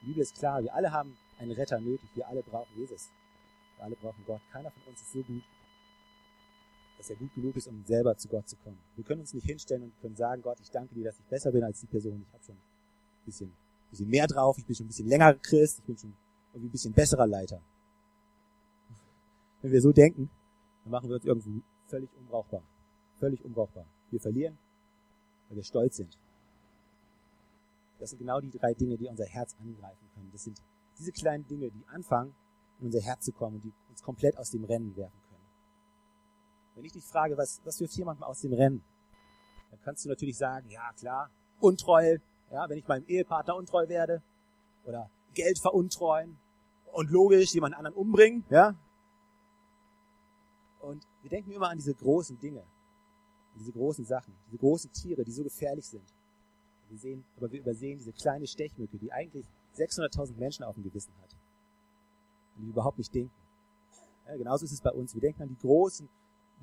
Die 0.01 0.07
Bibel 0.07 0.23
ist 0.23 0.35
klar, 0.35 0.63
wir 0.63 0.73
alle 0.73 0.91
haben 0.91 1.15
einen 1.37 1.51
Retter 1.51 1.79
nötig. 1.79 2.09
Wir 2.15 2.27
alle 2.27 2.41
brauchen 2.41 2.75
Jesus. 2.75 3.11
Wir 3.75 3.85
alle 3.85 3.95
brauchen 3.95 4.23
Gott. 4.25 4.41
Keiner 4.51 4.71
von 4.71 4.83
uns 4.83 5.01
ist 5.01 5.11
so 5.11 5.21
gut, 5.23 5.43
dass 7.01 7.09
er 7.09 7.15
gut 7.15 7.33
genug 7.33 7.55
ist, 7.55 7.67
um 7.67 7.83
selber 7.83 8.15
zu 8.15 8.27
Gott 8.27 8.47
zu 8.47 8.55
kommen. 8.57 8.77
Wir 8.95 9.03
können 9.03 9.21
uns 9.21 9.33
nicht 9.33 9.47
hinstellen 9.47 9.81
und 9.85 10.01
können 10.01 10.15
sagen, 10.15 10.43
Gott, 10.43 10.59
ich 10.61 10.69
danke 10.69 10.93
dir, 10.93 11.05
dass 11.05 11.17
ich 11.17 11.25
besser 11.25 11.51
bin 11.51 11.63
als 11.63 11.79
die 11.79 11.87
Person. 11.87 12.23
Ich 12.27 12.33
habe 12.33 12.43
schon 12.43 12.55
ein 12.55 13.25
bisschen, 13.25 13.49
ein 13.49 13.89
bisschen 13.89 14.09
mehr 14.09 14.27
drauf, 14.27 14.55
ich 14.59 14.65
bin 14.67 14.75
schon 14.75 14.85
ein 14.85 14.89
bisschen 14.89 15.07
länger 15.07 15.33
Christ, 15.33 15.79
ich 15.79 15.85
bin 15.85 15.97
schon 15.97 16.13
irgendwie 16.53 16.67
ein 16.67 16.71
bisschen 16.71 16.93
besserer 16.93 17.25
Leiter. 17.25 17.59
Wenn 19.63 19.71
wir 19.71 19.81
so 19.81 19.91
denken, 19.91 20.29
dann 20.83 20.91
machen 20.91 21.09
wir 21.09 21.15
uns 21.15 21.25
irgendwo 21.25 21.49
völlig 21.87 22.09
unbrauchbar. 22.19 22.61
Völlig 23.19 23.43
unbrauchbar. 23.43 23.85
Wir 24.11 24.19
verlieren, 24.19 24.59
weil 25.49 25.57
wir 25.57 25.63
stolz 25.63 25.97
sind. 25.97 26.19
Das 27.99 28.11
sind 28.11 28.19
genau 28.19 28.39
die 28.41 28.51
drei 28.51 28.75
Dinge, 28.75 28.95
die 28.97 29.07
unser 29.07 29.25
Herz 29.25 29.55
angreifen 29.59 30.07
können. 30.13 30.29
Das 30.31 30.43
sind 30.43 30.61
diese 30.99 31.11
kleinen 31.11 31.47
Dinge, 31.47 31.71
die 31.71 31.83
anfangen, 31.87 32.35
in 32.79 32.85
unser 32.85 33.01
Herz 33.01 33.25
zu 33.25 33.31
kommen 33.31 33.55
und 33.55 33.63
die 33.63 33.73
uns 33.89 34.03
komplett 34.03 34.37
aus 34.37 34.51
dem 34.51 34.65
Rennen 34.65 34.95
werfen. 34.95 35.20
Wenn 36.81 36.87
ich 36.87 36.93
dich 36.93 37.05
frage, 37.05 37.37
was, 37.37 37.61
was 37.63 37.79
wirft 37.79 37.93
jemand 37.93 38.19
mal 38.19 38.25
aus 38.25 38.41
dem 38.41 38.53
Rennen? 38.53 38.83
Dann 39.69 39.79
kannst 39.81 40.03
du 40.03 40.09
natürlich 40.09 40.35
sagen, 40.35 40.67
ja 40.71 40.91
klar, 40.93 41.29
Untreue, 41.59 42.19
ja, 42.49 42.67
wenn 42.67 42.79
ich 42.79 42.87
meinem 42.87 43.05
Ehepartner 43.05 43.55
untreu 43.55 43.87
werde, 43.87 44.23
oder 44.85 45.11
Geld 45.35 45.59
veruntreuen 45.59 46.39
und 46.91 47.11
logisch 47.11 47.53
jemand 47.53 47.75
anderen 47.75 47.95
umbringen, 47.95 48.45
ja. 48.49 48.73
Und 50.79 51.07
wir 51.21 51.29
denken 51.29 51.51
immer 51.51 51.69
an 51.69 51.77
diese 51.77 51.93
großen 51.93 52.39
Dinge, 52.39 52.63
diese 53.59 53.73
großen 53.73 54.03
Sachen, 54.03 54.33
diese 54.47 54.57
großen 54.57 54.91
Tiere, 54.91 55.23
die 55.23 55.31
so 55.31 55.43
gefährlich 55.43 55.85
sind. 55.85 56.15
Wir 56.89 56.97
sehen, 56.97 57.23
aber 57.37 57.51
wir 57.51 57.59
übersehen 57.59 57.99
diese 57.99 58.11
kleine 58.11 58.47
Stechmücke, 58.47 58.97
die 58.97 59.13
eigentlich 59.13 59.45
600.000 59.77 60.35
Menschen 60.37 60.63
auf 60.63 60.73
dem 60.73 60.83
Gewissen 60.83 61.13
hat. 61.21 61.37
Und 62.55 62.63
die 62.63 62.69
überhaupt 62.69 62.97
nicht 62.97 63.13
denken. 63.13 63.35
Ja, 64.25 64.35
genauso 64.35 64.65
ist 64.65 64.71
es 64.71 64.81
bei 64.81 64.91
uns. 64.91 65.13
Wir 65.13 65.21
denken 65.21 65.43
an 65.43 65.49
die 65.49 65.59
großen, 65.59 66.09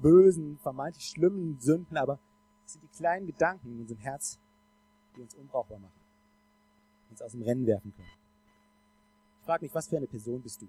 bösen, 0.01 0.59
vermeintlich 0.59 1.07
schlimmen 1.07 1.59
Sünden, 1.61 1.97
aber 1.97 2.19
es 2.65 2.73
sind 2.73 2.83
die 2.83 2.97
kleinen 2.97 3.27
Gedanken 3.27 3.73
in 3.73 3.81
unserem 3.81 4.01
Herz, 4.01 4.39
die 5.17 5.23
uns 5.23 5.35
unbrauchbar 5.35 5.79
machen. 5.79 6.01
Uns 7.11 7.23
aus 7.23 7.33
dem 7.33 7.43
Rennen 7.43 7.67
werfen 7.67 7.93
können. 7.95 8.09
Ich 9.41 9.47
frage 9.47 9.65
mich, 9.65 9.75
was 9.75 9.89
für 9.89 9.97
eine 9.97 10.07
Person 10.07 10.43
bist 10.43 10.61
du? 10.61 10.69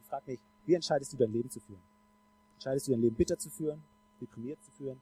Ich 0.00 0.06
frage 0.06 0.30
mich, 0.32 0.40
wie 0.66 0.74
entscheidest 0.74 1.12
du 1.12 1.16
dein 1.16 1.32
Leben 1.32 1.50
zu 1.50 1.60
führen? 1.60 1.82
Entscheidest 2.54 2.86
du 2.86 2.92
dein 2.92 3.00
Leben 3.00 3.16
bitter 3.16 3.38
zu 3.38 3.50
führen, 3.50 3.82
deprimiert 4.20 4.62
zu 4.62 4.70
führen? 4.72 5.00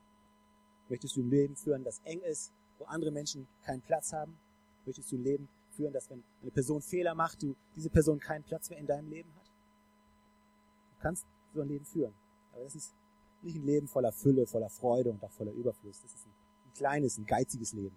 Möchtest 0.88 1.16
du 1.16 1.22
ein 1.22 1.30
Leben 1.30 1.56
führen, 1.56 1.82
das 1.82 2.00
eng 2.04 2.20
ist, 2.20 2.52
wo 2.78 2.84
andere 2.84 3.10
Menschen 3.10 3.48
keinen 3.64 3.82
Platz 3.82 4.12
haben? 4.12 4.38
Möchtest 4.86 5.10
du 5.10 5.16
ein 5.16 5.24
Leben 5.24 5.48
führen, 5.70 5.92
dass 5.92 6.10
wenn 6.10 6.22
eine 6.42 6.50
Person 6.50 6.82
Fehler 6.82 7.14
macht, 7.14 7.42
du 7.42 7.56
diese 7.74 7.90
Person 7.90 8.20
keinen 8.20 8.44
Platz 8.44 8.70
mehr 8.70 8.78
in 8.78 8.86
deinem 8.86 9.08
Leben 9.08 9.34
hat? 9.36 9.46
Du 10.90 11.02
kannst 11.02 11.26
so 11.52 11.62
ein 11.62 11.68
Leben 11.68 11.84
führen. 11.84 12.14
Aber 12.52 12.64
das 12.64 12.74
ist 12.74 12.94
nicht 13.44 13.56
ein 13.56 13.64
Leben 13.64 13.88
voller 13.88 14.12
Fülle, 14.12 14.46
voller 14.46 14.70
Freude 14.70 15.10
und 15.10 15.22
auch 15.22 15.30
voller 15.30 15.52
Überfluss. 15.52 16.00
Das 16.02 16.12
ist 16.14 16.26
ein, 16.26 16.32
ein 16.66 16.72
kleines, 16.74 17.18
ein 17.18 17.26
geiziges 17.26 17.72
Leben, 17.72 17.96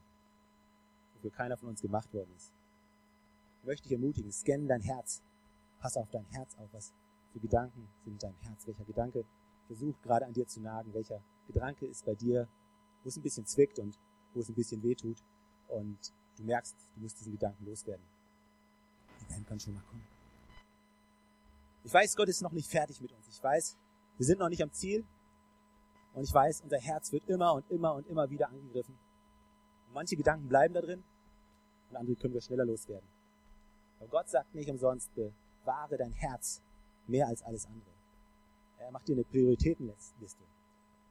wofür 1.16 1.32
keiner 1.32 1.58
von 1.58 1.70
uns 1.70 1.82
gemacht 1.82 2.14
worden 2.14 2.32
ist. 2.36 2.54
Ich 3.62 3.66
möchte 3.68 3.84
dich 3.84 3.94
ermutigen, 3.94 4.32
scanne 4.32 4.68
dein 4.68 4.82
Herz. 4.82 5.22
Pass 5.80 5.98
auf 5.98 6.10
dein 6.10 6.26
Herz 6.26 6.56
auf, 6.58 6.70
was 6.72 6.94
für 7.34 7.40
Gedanken 7.40 7.88
sind 8.04 8.14
in 8.14 8.18
deinem 8.18 8.40
Herz. 8.42 8.66
Welcher 8.66 8.86
Gedanke 8.86 9.26
versucht 9.68 10.02
gerade 10.02 10.26
an 10.26 10.34
dir 10.34 10.48
zu 10.48 10.62
nagen? 10.62 10.94
Welcher 10.94 11.22
Gedanke 11.48 11.86
ist 11.86 12.06
bei 12.06 12.16
dir, 12.16 12.48
wo 13.04 13.10
es 13.10 13.18
ein 13.18 13.24
bisschen 13.24 13.46
zwickt 13.46 13.80
und 13.80 13.98
wo 14.34 14.40
es 14.40 14.50
ein 14.50 14.56
bisschen 14.56 14.82
weh 14.84 14.96
tut 14.96 15.24
und 15.68 16.14
du 16.38 16.44
merkst, 16.44 16.76
du 16.96 17.02
musst 17.02 17.20
diesen 17.20 17.34
Gedanken 17.34 17.66
loswerden. 17.66 18.06
Die 19.22 19.34
Band 19.34 19.48
kann 19.48 19.60
schon 19.60 19.74
mal 19.74 19.84
kommen. 19.84 20.08
Ich 21.84 21.94
weiß, 21.94 22.16
Gott 22.16 22.28
ist 22.28 22.42
noch 22.42 22.52
nicht 22.52 22.70
fertig 22.70 23.00
mit 23.02 23.12
uns. 23.14 23.28
Ich 23.30 23.42
weiß, 23.42 23.78
wir 24.18 24.26
sind 24.26 24.40
noch 24.40 24.50
nicht 24.50 24.62
am 24.62 24.72
Ziel. 24.72 25.06
Und 26.14 26.24
ich 26.24 26.34
weiß, 26.34 26.62
unser 26.62 26.80
Herz 26.80 27.12
wird 27.12 27.28
immer 27.28 27.54
und 27.54 27.70
immer 27.70 27.94
und 27.94 28.08
immer 28.08 28.30
wieder 28.30 28.50
angegriffen. 28.50 28.98
Und 29.88 29.94
manche 29.94 30.16
Gedanken 30.16 30.48
bleiben 30.48 30.74
da 30.74 30.82
drin 30.82 31.04
und 31.90 31.96
andere 31.96 32.16
können 32.16 32.34
wir 32.34 32.42
schneller 32.42 32.66
loswerden. 32.66 33.08
Aber 34.00 34.10
Gott 34.10 34.30
sagt 34.30 34.54
nicht 34.54 34.70
umsonst, 34.70 35.14
bewahre 35.16 35.98
dein 35.98 36.14
Herz 36.14 36.62
mehr 37.08 37.28
als 37.28 37.44
alles 37.44 37.66
andere. 37.66 37.98
Er 38.80 38.92
macht 38.92 39.08
dir 39.08 39.14
eine 39.14 39.24
Prioritätenliste. 39.24 40.44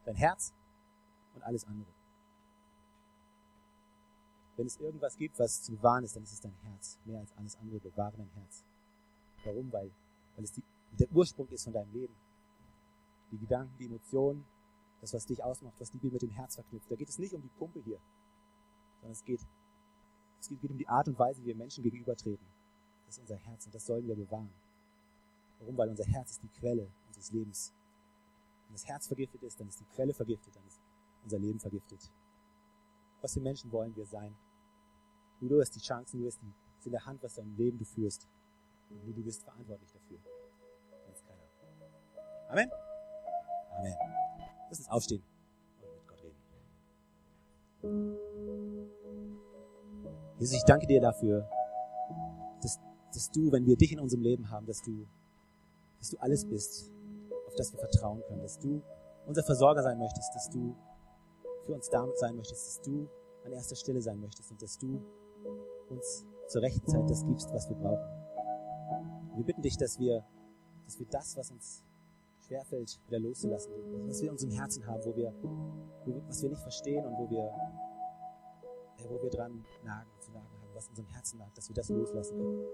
Dein 0.04 0.14
Herz 0.14 0.52
und 1.34 1.42
alles 1.42 1.64
andere. 1.66 1.90
Wenn 4.56 4.66
es 4.66 4.78
irgendwas 4.78 5.16
gibt, 5.16 5.38
was 5.38 5.62
zu 5.62 5.72
bewahren 5.72 6.04
ist, 6.04 6.16
dann 6.16 6.22
ist 6.22 6.32
es 6.32 6.40
dein 6.40 6.56
Herz. 6.62 6.98
Mehr 7.04 7.20
als 7.20 7.36
alles 7.36 7.56
andere, 7.56 7.78
bewahre 7.80 8.16
dein 8.16 8.30
Herz. 8.30 8.64
Warum? 9.44 9.70
Weil, 9.72 9.90
weil 10.34 10.44
es 10.44 10.52
die, 10.52 10.62
der 10.92 11.10
Ursprung 11.12 11.48
ist 11.48 11.64
von 11.64 11.72
deinem 11.72 11.92
Leben. 11.92 12.14
Die 13.32 13.38
Gedanken, 13.38 13.76
die 13.78 13.86
Emotionen, 13.86 14.46
das, 15.00 15.14
was 15.14 15.26
dich 15.26 15.42
ausmacht, 15.42 15.74
was 15.78 15.90
die 15.90 15.98
Bibel 15.98 16.14
mit 16.14 16.22
dem 16.22 16.30
Herz 16.30 16.54
verknüpft. 16.54 16.90
Da 16.90 16.96
geht 16.96 17.08
es 17.08 17.18
nicht 17.18 17.34
um 17.34 17.42
die 17.42 17.48
Pumpe 17.48 17.80
hier, 17.80 18.00
sondern 19.00 19.12
es 19.12 19.24
geht, 19.24 19.40
es 20.40 20.48
geht 20.48 20.70
um 20.70 20.78
die 20.78 20.88
Art 20.88 21.08
und 21.08 21.18
Weise, 21.18 21.42
wie 21.42 21.46
wir 21.46 21.56
Menschen 21.56 21.82
gegenübertreten. 21.82 22.46
Das 23.06 23.16
ist 23.16 23.20
unser 23.20 23.36
Herz 23.36 23.66
und 23.66 23.74
das 23.74 23.86
sollen 23.86 24.06
wir 24.06 24.16
bewahren. 24.16 24.52
Warum? 25.60 25.76
Weil 25.76 25.90
unser 25.90 26.04
Herz 26.04 26.32
ist 26.32 26.42
die 26.42 26.48
Quelle 26.48 26.90
unseres 27.06 27.30
Lebens. 27.32 27.72
Wenn 28.66 28.74
das 28.74 28.86
Herz 28.86 29.06
vergiftet 29.06 29.42
ist, 29.42 29.60
dann 29.60 29.68
ist 29.68 29.80
die 29.80 29.86
Quelle 29.94 30.12
vergiftet, 30.12 30.54
dann 30.56 30.66
ist 30.66 30.80
unser 31.22 31.38
Leben 31.38 31.60
vergiftet. 31.60 32.10
Was 33.20 33.34
für 33.34 33.40
Menschen 33.40 33.70
wollen 33.72 33.94
wir 33.96 34.06
sein? 34.06 34.36
Nur 35.40 35.50
du 35.50 35.60
hast 35.60 35.74
die 35.74 35.80
Chancen, 35.80 36.20
du 36.20 36.26
hast 36.26 36.40
die 36.42 36.52
in 36.86 36.92
der 36.92 37.04
Hand, 37.04 37.22
was 37.22 37.34
dein 37.34 37.54
Leben 37.56 37.78
du 37.78 37.84
führst. 37.84 38.26
Und 38.88 39.16
du, 39.16 39.22
bist 39.22 39.42
verantwortlich 39.42 39.92
dafür. 39.92 40.18
Sonst 41.04 41.26
keiner. 41.26 42.50
Amen. 42.50 42.70
Amen. 43.76 44.15
Lass 44.76 44.80
uns 44.80 44.90
aufstehen 44.90 45.22
und 45.80 45.94
mit 45.94 46.06
Gott 46.06 46.22
reden. 46.22 46.36
Jesus, 50.38 50.56
ich 50.58 50.64
danke 50.64 50.86
dir 50.86 51.00
dafür, 51.00 51.48
dass, 52.60 52.78
dass 53.14 53.30
du, 53.30 53.50
wenn 53.52 53.64
wir 53.64 53.76
dich 53.76 53.92
in 53.92 54.00
unserem 54.00 54.22
Leben 54.22 54.50
haben, 54.50 54.66
dass 54.66 54.82
du, 54.82 55.06
dass 55.98 56.10
du 56.10 56.18
alles 56.18 56.44
bist, 56.44 56.92
auf 57.46 57.54
das 57.54 57.72
wir 57.72 57.78
vertrauen 57.78 58.22
können, 58.28 58.42
dass 58.42 58.58
du 58.58 58.82
unser 59.24 59.42
Versorger 59.42 59.82
sein 59.82 59.98
möchtest, 59.98 60.34
dass 60.34 60.50
du 60.50 60.76
für 61.64 61.72
uns 61.72 61.88
damit 61.88 62.18
sein 62.18 62.36
möchtest, 62.36 62.66
dass 62.66 62.82
du 62.82 63.08
an 63.46 63.52
erster 63.52 63.76
Stelle 63.76 64.02
sein 64.02 64.20
möchtest 64.20 64.50
und 64.50 64.60
dass 64.60 64.76
du 64.76 65.00
uns 65.88 66.26
zur 66.48 66.60
rechten 66.60 66.86
Zeit 66.86 67.08
das 67.08 67.24
gibst, 67.24 67.50
was 67.54 67.66
wir 67.70 67.76
brauchen. 67.76 68.04
Wir 69.36 69.44
bitten 69.44 69.62
dich, 69.62 69.78
dass 69.78 69.98
wir, 69.98 70.22
dass 70.84 70.98
wir 70.98 71.06
das, 71.06 71.34
was 71.34 71.50
uns 71.50 71.85
schwerfällt, 72.46 73.00
wieder 73.06 73.18
loszulassen, 73.18 73.72
was 74.06 74.20
wir 74.20 74.28
in 74.28 74.32
unserem 74.32 74.52
Herzen 74.52 74.86
haben, 74.86 75.04
wo 75.04 75.16
wir, 75.16 75.34
was 76.26 76.42
wir 76.42 76.50
nicht 76.50 76.62
verstehen 76.62 77.04
und 77.04 77.18
wo 77.18 77.28
wir, 77.30 77.50
ja, 78.98 79.10
wo 79.10 79.22
wir 79.22 79.30
dran 79.30 79.64
nagen 79.84 80.10
zu 80.20 80.32
nagen 80.32 80.46
haben, 80.46 80.74
was 80.74 80.86
in 80.86 80.90
unserem 80.90 81.08
Herzen 81.08 81.38
lag, 81.38 81.52
dass 81.54 81.68
wir 81.68 81.74
das 81.74 81.88
loslassen 81.88 82.38
können. 82.38 82.64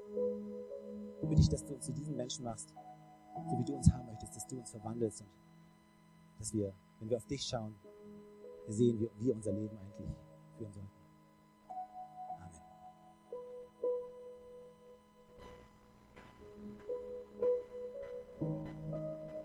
Ich 1.22 1.28
bitte 1.28 1.40
dich, 1.40 1.48
dass 1.48 1.64
du 1.64 1.74
uns 1.74 1.87
zu 1.87 1.92
diesen 1.92 2.16
Menschen 2.16 2.44
machst, 2.44 2.74
so 3.48 3.58
wie 3.58 3.64
du 3.64 3.74
uns 3.74 3.90
haben 3.92 4.06
möchtest, 4.06 4.37
dass 4.37 4.46
du 4.46 4.58
uns 4.58 4.70
verwandelst 4.70 5.22
und 5.22 5.30
dass 6.38 6.52
wir, 6.52 6.74
wenn 6.98 7.08
wir 7.08 7.16
auf 7.16 7.26
dich 7.26 7.42
schauen, 7.42 7.74
sehen, 8.68 9.00
wie 9.00 9.11
wir 9.18 9.35
unser 9.35 9.52
Leben 9.52 9.76
eigentlich 9.78 10.16
führen 10.56 10.72
sollen. 10.72 11.01